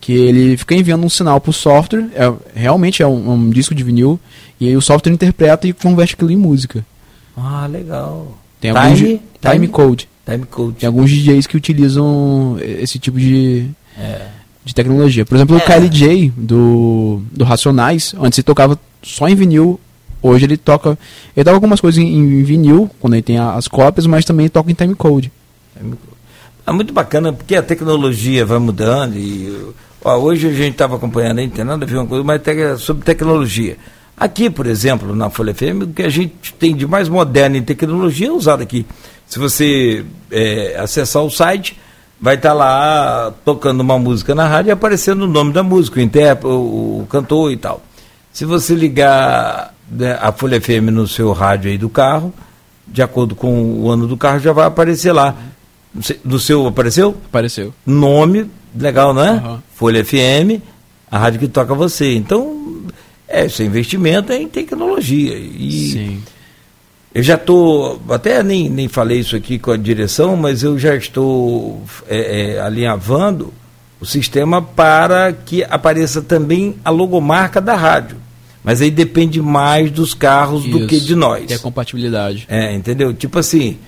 que 0.00 0.12
ele 0.12 0.56
fica 0.56 0.74
enviando 0.74 1.04
um 1.04 1.08
sinal 1.08 1.40
pro 1.40 1.52
software, 1.52 2.06
é, 2.14 2.32
realmente 2.54 3.02
é 3.02 3.06
um, 3.06 3.32
um 3.32 3.50
disco 3.50 3.74
de 3.74 3.82
vinil, 3.82 4.18
e 4.60 4.68
aí 4.68 4.76
o 4.76 4.80
software 4.80 5.12
interpreta 5.12 5.66
e 5.66 5.72
converte 5.72 6.14
aquilo 6.14 6.30
em 6.30 6.36
música. 6.36 6.84
Ah, 7.36 7.66
legal. 7.66 8.36
Tem 8.60 8.72
Time- 8.72 8.84
alguns 8.84 8.98
time, 8.98 9.20
time- 9.40 9.68
Code. 9.68 10.08
Time 10.24 10.44
Code. 10.46 10.76
Tem 10.78 10.86
alguns 10.86 11.10
DJs 11.10 11.46
que 11.46 11.56
utilizam 11.56 12.56
esse 12.60 12.98
tipo 12.98 13.18
de, 13.18 13.68
É. 13.98 14.26
de 14.64 14.74
tecnologia. 14.74 15.24
Por 15.24 15.34
exemplo, 15.36 15.56
É. 15.56 15.58
o 15.58 15.64
Kylie 15.64 15.88
J 15.90 16.32
do, 16.36 17.22
do 17.32 17.44
Racionais, 17.44 18.14
antes 18.20 18.38
ele 18.38 18.44
tocava 18.44 18.78
só 19.02 19.28
em 19.28 19.34
vinil, 19.34 19.78
hoje 20.22 20.44
ele 20.46 20.56
toca. 20.56 20.98
Ele 21.36 21.44
toca 21.44 21.56
algumas 21.56 21.80
coisas 21.80 22.02
em, 22.02 22.06
em 22.16 22.42
vinil, 22.42 22.90
quando 23.00 23.14
ele 23.14 23.22
tem 23.22 23.38
as 23.38 23.68
cópias, 23.68 24.06
mas 24.06 24.24
também 24.24 24.48
toca 24.48 24.70
em 24.70 24.74
time 24.74 24.94
code. 24.94 25.30
É 26.66 26.72
muito 26.72 26.92
bacana 26.92 27.32
porque 27.32 27.54
a 27.54 27.62
tecnologia 27.62 28.44
vai 28.44 28.58
mudando 28.58 29.16
e 29.16 29.56
ó, 30.06 30.16
hoje 30.18 30.48
a 30.48 30.52
gente 30.52 30.72
estava 30.72 30.96
acompanhando 30.96 31.40
não 31.40 31.48
tem 31.48 31.64
nada 31.64 31.84
a 31.84 31.88
ver 31.88 31.96
uma 31.96 32.06
coisa, 32.06 32.24
mas 32.24 32.40
tec- 32.42 32.78
sobre 32.78 33.04
tecnologia. 33.04 33.76
Aqui, 34.16 34.48
por 34.48 34.66
exemplo, 34.66 35.14
na 35.14 35.28
Folha 35.28 35.54
FM, 35.54 35.82
o 35.82 35.86
que 35.88 36.02
a 36.02 36.08
gente 36.08 36.54
tem 36.58 36.74
de 36.74 36.86
mais 36.86 37.08
moderno 37.08 37.56
em 37.56 37.62
tecnologia 37.62 38.28
é 38.28 38.32
usado 38.32 38.62
aqui. 38.62 38.86
Se 39.26 39.38
você 39.38 40.04
é, 40.30 40.76
acessar 40.78 41.22
o 41.22 41.30
site, 41.30 41.78
vai 42.18 42.36
estar 42.36 42.54
lá 42.54 43.32
tocando 43.44 43.80
uma 43.80 43.98
música 43.98 44.34
na 44.34 44.46
rádio 44.48 44.70
e 44.70 44.72
aparecendo 44.72 45.22
o 45.22 45.26
nome 45.26 45.52
da 45.52 45.62
música, 45.62 45.98
o 46.00 46.02
intérprete, 46.02 46.46
o, 46.46 47.00
o 47.02 47.06
cantor 47.10 47.52
e 47.52 47.56
tal. 47.58 47.82
Se 48.32 48.44
você 48.46 48.74
ligar 48.74 49.74
né, 49.90 50.16
a 50.20 50.32
Folha 50.32 50.60
FM 50.60 50.90
no 50.92 51.06
seu 51.06 51.32
rádio 51.32 51.70
aí 51.70 51.76
do 51.76 51.88
carro, 51.90 52.32
de 52.88 53.02
acordo 53.02 53.34
com 53.34 53.80
o 53.82 53.90
ano 53.90 54.06
do 54.06 54.16
carro, 54.16 54.38
já 54.38 54.52
vai 54.52 54.64
aparecer 54.66 55.12
lá. 55.12 55.34
Do 56.24 56.38
seu 56.38 56.66
apareceu? 56.66 57.16
Apareceu. 57.28 57.72
Nome, 57.84 58.50
legal, 58.78 59.12
não 59.14 59.24
é? 59.24 59.30
Aham. 59.30 59.62
Folha 59.74 60.04
FM, 60.04 60.62
a 61.10 61.18
rádio 61.18 61.40
que 61.40 61.48
toca 61.48 61.74
você. 61.74 62.14
Então, 62.14 62.82
é, 63.28 63.48
seu 63.48 63.66
investimento 63.66 64.32
é 64.32 64.36
em 64.40 64.48
tecnologia. 64.48 65.36
E 65.36 65.90
Sim. 65.92 66.22
eu 67.14 67.22
já 67.22 67.34
estou, 67.34 68.00
até 68.10 68.42
nem, 68.42 68.68
nem 68.68 68.88
falei 68.88 69.20
isso 69.20 69.36
aqui 69.36 69.58
com 69.58 69.70
a 69.70 69.76
direção, 69.76 70.36
mas 70.36 70.62
eu 70.62 70.78
já 70.78 70.94
estou 70.94 71.82
é, 72.08 72.54
é, 72.54 72.60
alinhavando 72.60 73.52
o 74.00 74.06
sistema 74.06 74.60
para 74.60 75.32
que 75.32 75.64
apareça 75.64 76.20
também 76.20 76.76
a 76.84 76.90
logomarca 76.90 77.60
da 77.60 77.74
rádio. 77.74 78.16
Mas 78.62 78.82
aí 78.82 78.90
depende 78.90 79.40
mais 79.40 79.92
dos 79.92 80.12
carros 80.12 80.64
do 80.64 80.78
Isso. 80.78 80.86
que 80.88 80.98
de 80.98 81.14
nós. 81.14 81.52
A 81.52 81.58
compatibilidade. 81.60 82.46
É, 82.48 82.74
entendeu? 82.74 83.14
Tipo 83.14 83.38
assim, 83.38 83.78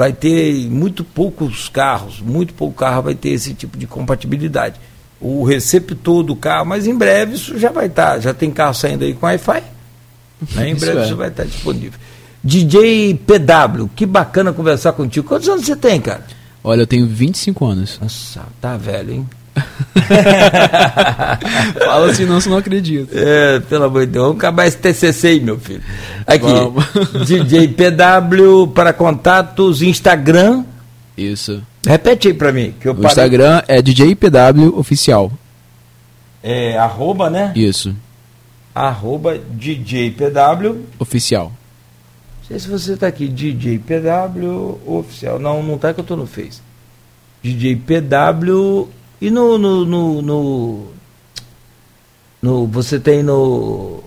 vai 0.00 0.14
ter 0.14 0.66
muito 0.70 1.04
poucos 1.04 1.68
carros, 1.68 2.20
muito 2.20 2.54
pouco 2.54 2.74
carro 2.74 3.02
vai 3.02 3.14
ter 3.14 3.28
esse 3.28 3.52
tipo 3.52 3.76
de 3.76 3.86
compatibilidade. 3.86 4.80
O 5.20 5.44
receptor 5.44 6.22
do 6.22 6.34
carro, 6.34 6.64
mas 6.64 6.86
em 6.86 6.96
breve 6.96 7.34
isso 7.34 7.58
já 7.58 7.70
vai 7.70 7.84
estar, 7.84 8.18
já 8.18 8.32
tem 8.32 8.50
carro 8.50 8.72
saindo 8.72 9.04
aí 9.04 9.12
com 9.12 9.26
Wi-Fi. 9.26 9.62
Né? 10.54 10.70
Em 10.70 10.72
Isso 10.74 10.86
breve 10.86 11.00
é. 11.00 11.04
isso 11.04 11.16
vai 11.16 11.28
estar 11.28 11.44
disponível. 11.44 12.00
DJ 12.42 13.12
PW, 13.12 13.90
que 13.94 14.06
bacana 14.06 14.54
conversar 14.54 14.94
contigo. 14.94 15.28
Quantos 15.28 15.46
anos 15.50 15.66
você 15.66 15.76
tem, 15.76 16.00
cara? 16.00 16.24
Olha, 16.64 16.80
eu 16.80 16.86
tenho 16.86 17.06
25 17.06 17.66
anos. 17.66 17.98
Nossa, 18.00 18.40
tá 18.58 18.78
velho, 18.78 19.12
hein? 19.12 19.28
Fala 21.84 22.10
assim, 22.10 22.24
não, 22.24 22.40
você 22.40 22.48
não 22.48 22.56
acredita. 22.56 23.16
É, 23.16 23.60
pelo 23.60 23.84
amor 23.84 24.06
de 24.06 24.12
Deus, 24.12 24.24
vamos 24.26 24.38
acabar 24.38 24.66
esse 24.66 24.78
TCC 24.78 25.28
aí, 25.28 25.40
meu 25.40 25.58
filho. 25.58 25.82
Aqui, 26.26 26.46
DJ 27.26 27.68
PW 27.68 28.68
para 28.74 28.92
contatos, 28.92 29.82
Instagram. 29.82 30.64
Isso. 31.16 31.62
Repete 31.86 32.28
aí 32.28 32.34
pra 32.34 32.52
mim. 32.52 32.74
Que 32.80 32.88
eu 32.88 32.92
o 32.92 32.94
parei. 32.94 33.08
Instagram 33.08 33.62
é 33.66 33.80
DJPW 33.80 34.78
Oficial. 34.78 35.32
É, 36.42 36.76
arroba, 36.78 37.28
né? 37.28 37.52
Isso. 37.54 37.94
Arroba 38.74 39.38
DJPW 39.38 40.84
Oficial. 40.98 41.46
Não 41.46 42.48
sei 42.48 42.58
se 42.58 42.68
você 42.68 42.96
tá 42.96 43.06
aqui, 43.06 43.28
DJPW 43.28 44.80
Oficial. 44.86 45.38
Não, 45.38 45.62
não 45.62 45.78
tá 45.78 45.94
que 45.94 46.00
eu 46.00 46.04
tô 46.04 46.16
no 46.16 46.26
Face. 46.26 46.60
DJPW 47.42 48.88
e 49.20 49.30
no, 49.30 49.58
no, 49.58 49.84
no, 49.84 50.22
no, 50.22 50.86
no, 52.42 52.66
Você 52.66 52.98
tem 52.98 53.22
no. 53.22 54.02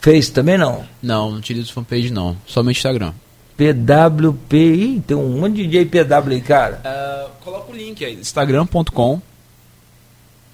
Face 0.00 0.32
também 0.32 0.58
não? 0.58 0.84
Não, 1.02 1.30
não 1.30 1.38
utilizo 1.38 1.72
fanpage 1.72 2.10
não. 2.10 2.36
Só 2.46 2.62
no 2.62 2.70
Instagram. 2.70 3.12
PWP. 3.56 4.56
Ih, 4.56 5.00
tem 5.06 5.16
um 5.16 5.40
monte 5.40 5.56
de 5.56 5.66
DJ 5.66 5.84
PW 5.86 6.32
aí, 6.32 6.40
cara. 6.40 6.80
Uh, 6.84 7.30
coloca 7.44 7.72
o 7.72 7.76
link 7.76 8.04
aí. 8.04 8.14
Instagram.com. 8.14 9.20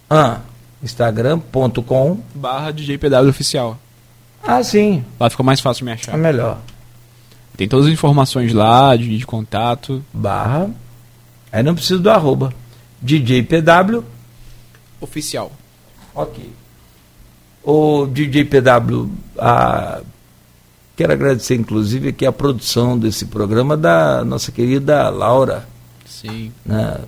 Ah, 0.08 0.40
Instagram.com. 0.82 2.18
Barra 2.34 2.72
DJPW 2.72 3.28
oficial. 3.28 3.78
Ah, 4.42 4.62
sim. 4.62 5.04
Lá 5.18 5.30
fica 5.30 5.42
mais 5.42 5.60
fácil 5.60 5.84
me 5.84 5.92
achar. 5.92 6.14
É 6.14 6.16
melhor. 6.16 6.58
Tem 7.56 7.68
todas 7.68 7.86
as 7.86 7.92
informações 7.92 8.52
lá, 8.52 8.96
de, 8.96 9.18
de 9.18 9.26
contato. 9.26 10.04
Barra. 10.12 10.70
Aí 11.52 11.62
não 11.62 11.74
precisa 11.74 11.98
do 11.98 12.10
arroba. 12.10 12.52
DJPW 13.00 14.04
oficial. 15.00 15.50
Ok. 16.14 16.50
O 17.62 18.06
DJPW, 18.06 19.10
a, 19.38 20.00
quero 20.96 21.12
agradecer 21.12 21.54
inclusive 21.56 22.08
aqui 22.08 22.26
a 22.26 22.32
produção 22.32 22.98
desse 22.98 23.26
programa 23.26 23.76
da 23.76 24.24
nossa 24.24 24.50
querida 24.52 25.08
Laura. 25.08 25.66
Sim. 26.06 26.52
Né? 26.64 27.00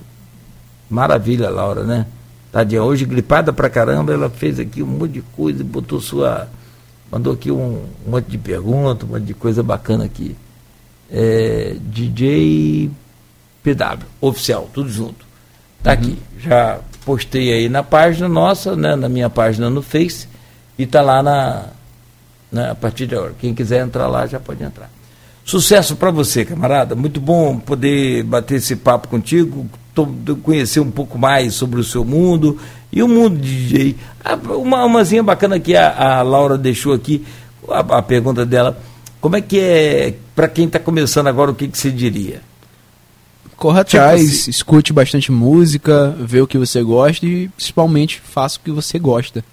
Maravilha, 0.89 1.49
Laura, 1.51 1.85
né? 1.85 2.07
Tadinha, 2.51 2.83
hoje 2.83 3.07
gripada 3.07 3.51
pra 3.51 3.71
caramba, 3.71 4.13
ela 4.13 4.29
fez 4.29 4.61
aqui 4.61 4.83
um 4.83 4.87
monte 4.87 5.13
de 5.13 5.23
coisa, 5.23 5.65
botou 5.65 6.01
sua. 6.01 6.49
Mandou 7.11 7.33
aqui 7.33 7.51
um, 7.51 7.83
um 8.07 8.11
monte 8.11 8.27
de 8.27 8.39
perguntas, 8.39 9.09
um 9.09 9.13
monte 9.13 9.25
de 9.25 9.35
coisa 9.35 9.63
bacana 9.63 10.05
aqui. 10.05 10.37
É, 11.11 11.77
DJ 11.81 12.91
PW, 13.63 14.05
oficial, 14.21 14.69
tudo 14.73 14.91
junto. 14.91 15.32
Tá 15.83 15.91
uhum. 15.91 15.97
aqui. 15.97 16.19
Já 16.39 16.81
postei 17.05 17.53
aí 17.53 17.69
na 17.69 17.83
página 17.83 18.29
nossa, 18.29 18.77
né, 18.77 18.95
na 18.97 19.09
minha 19.09 19.29
página 19.29 19.69
no 19.69 19.83
Face, 19.83 20.29
e 20.79 20.87
tá 20.87 21.03
lá 21.03 21.23
na, 21.23 21.67
né, 22.51 22.71
a 22.71 22.75
partir 22.75 23.07
de 23.07 23.15
agora. 23.15 23.35
Quem 23.39 23.55
quiser 23.55 23.85
entrar 23.85 24.07
lá 24.07 24.27
já 24.27 24.39
pode 24.39 24.63
entrar. 24.63 24.91
Sucesso 25.45 25.97
para 25.97 26.11
você, 26.11 26.45
camarada. 26.45 26.95
Muito 26.95 27.21
bom 27.21 27.59
poder 27.59 28.23
bater 28.23 28.57
esse 28.57 28.77
papo 28.77 29.09
contigo, 29.09 29.67
conhecer 30.43 30.81
um 30.81 30.91
pouco 30.91 31.19
mais 31.19 31.55
sobre 31.55 31.81
o 31.81 31.85
seu 31.85 32.05
mundo 32.05 32.59
e 32.93 33.03
o 33.03 33.09
mundo 33.09 33.39
de 33.39 33.67
DJ. 33.67 33.97
Ah, 34.25 34.35
uma 34.35 34.85
umazinha 34.85 35.23
bacana 35.23 35.59
que 35.59 35.77
a, 35.77 36.19
a 36.19 36.23
Laura 36.23 36.57
deixou 36.57 36.93
aqui, 36.93 37.27
a, 37.69 37.81
a, 37.81 38.03
pergunta 38.03 38.47
dela, 38.47 38.79
como 39.21 39.37
é 39.37 39.41
que 39.41 39.59
é, 39.59 40.15
para 40.35 40.49
quem 40.49 40.67
está 40.67 40.79
começando 40.79 41.27
agora, 41.27 41.51
o 41.51 41.55
que, 41.55 41.67
que 41.67 41.77
você 41.77 41.91
diria? 41.91 42.41
Corra 43.63 43.83
atrás, 43.83 44.49
escute 44.49 44.93
bastante 44.93 45.31
música, 45.31 46.13
vê 46.19 46.41
o 46.41 46.49
que 46.49 46.59
você 46.59 46.83
gosta 46.83 47.25
e 47.25 47.47
principalmente 47.47 48.21
faça 48.21 48.59
o 48.59 48.61
que 48.61 48.73
você 48.73 48.99
gosta. 48.99 49.45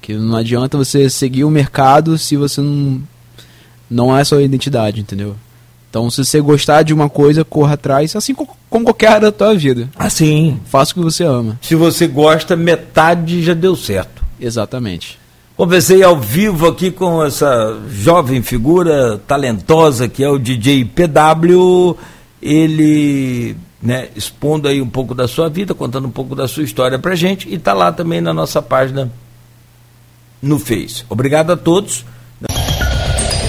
Que 0.00 0.14
não 0.14 0.34
adianta 0.34 0.78
você 0.78 1.10
seguir 1.10 1.44
o 1.44 1.50
mercado 1.50 2.16
se 2.16 2.38
você 2.38 2.62
não 2.62 3.02
não 3.90 4.16
é 4.16 4.24
sua 4.24 4.42
identidade, 4.42 4.98
entendeu? 4.98 5.36
Então, 5.90 6.08
se 6.08 6.24
você 6.24 6.40
gostar 6.40 6.82
de 6.82 6.94
uma 6.94 7.10
coisa, 7.10 7.44
corra 7.44 7.74
atrás, 7.74 8.16
assim 8.16 8.34
como 8.34 8.84
qualquer 8.84 9.08
área 9.08 9.30
da 9.30 9.32
tua 9.32 9.54
vida. 9.54 9.90
Assim. 9.98 10.58
Faça 10.64 10.92
o 10.92 10.94
que 10.94 11.00
você 11.00 11.24
ama. 11.24 11.58
Se 11.60 11.74
você 11.74 12.06
gosta, 12.06 12.56
metade 12.56 13.42
já 13.42 13.52
deu 13.52 13.76
certo. 13.76 14.24
Exatamente. 14.40 15.18
Conversei 15.54 16.02
ao 16.02 16.18
vivo 16.18 16.66
aqui 16.66 16.90
com 16.90 17.22
essa 17.22 17.78
jovem 17.90 18.40
figura 18.40 19.20
talentosa 19.26 20.08
que 20.08 20.24
é 20.24 20.28
o 20.30 20.38
DJ 20.38 20.86
PW 20.86 21.98
ele 22.42 23.56
né, 23.82 24.08
expondo 24.14 24.68
aí 24.68 24.80
um 24.80 24.88
pouco 24.88 25.14
da 25.14 25.26
sua 25.26 25.48
vida, 25.48 25.74
contando 25.74 26.06
um 26.06 26.10
pouco 26.10 26.34
da 26.34 26.46
sua 26.46 26.62
história 26.62 26.98
pra 26.98 27.14
gente 27.14 27.48
e 27.52 27.58
tá 27.58 27.72
lá 27.72 27.92
também 27.92 28.20
na 28.20 28.32
nossa 28.32 28.60
página 28.60 29.10
no 30.42 30.58
Face. 30.58 31.04
Obrigado 31.08 31.52
a 31.52 31.56
todos. 31.56 32.04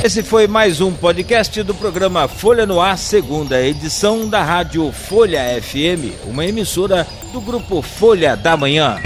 Esse 0.03 0.23
foi 0.23 0.47
mais 0.47 0.81
um 0.81 0.91
podcast 0.91 1.61
do 1.61 1.75
programa 1.75 2.27
Folha 2.27 2.65
no 2.65 2.81
Ar, 2.81 2.97
segunda 2.97 3.61
edição 3.61 4.27
da 4.27 4.43
Rádio 4.43 4.91
Folha 4.91 5.41
FM, 5.61 6.25
uma 6.25 6.43
emissora 6.43 7.05
do 7.31 7.39
grupo 7.39 7.83
Folha 7.83 8.35
da 8.35 8.57
Manhã. 8.57 8.97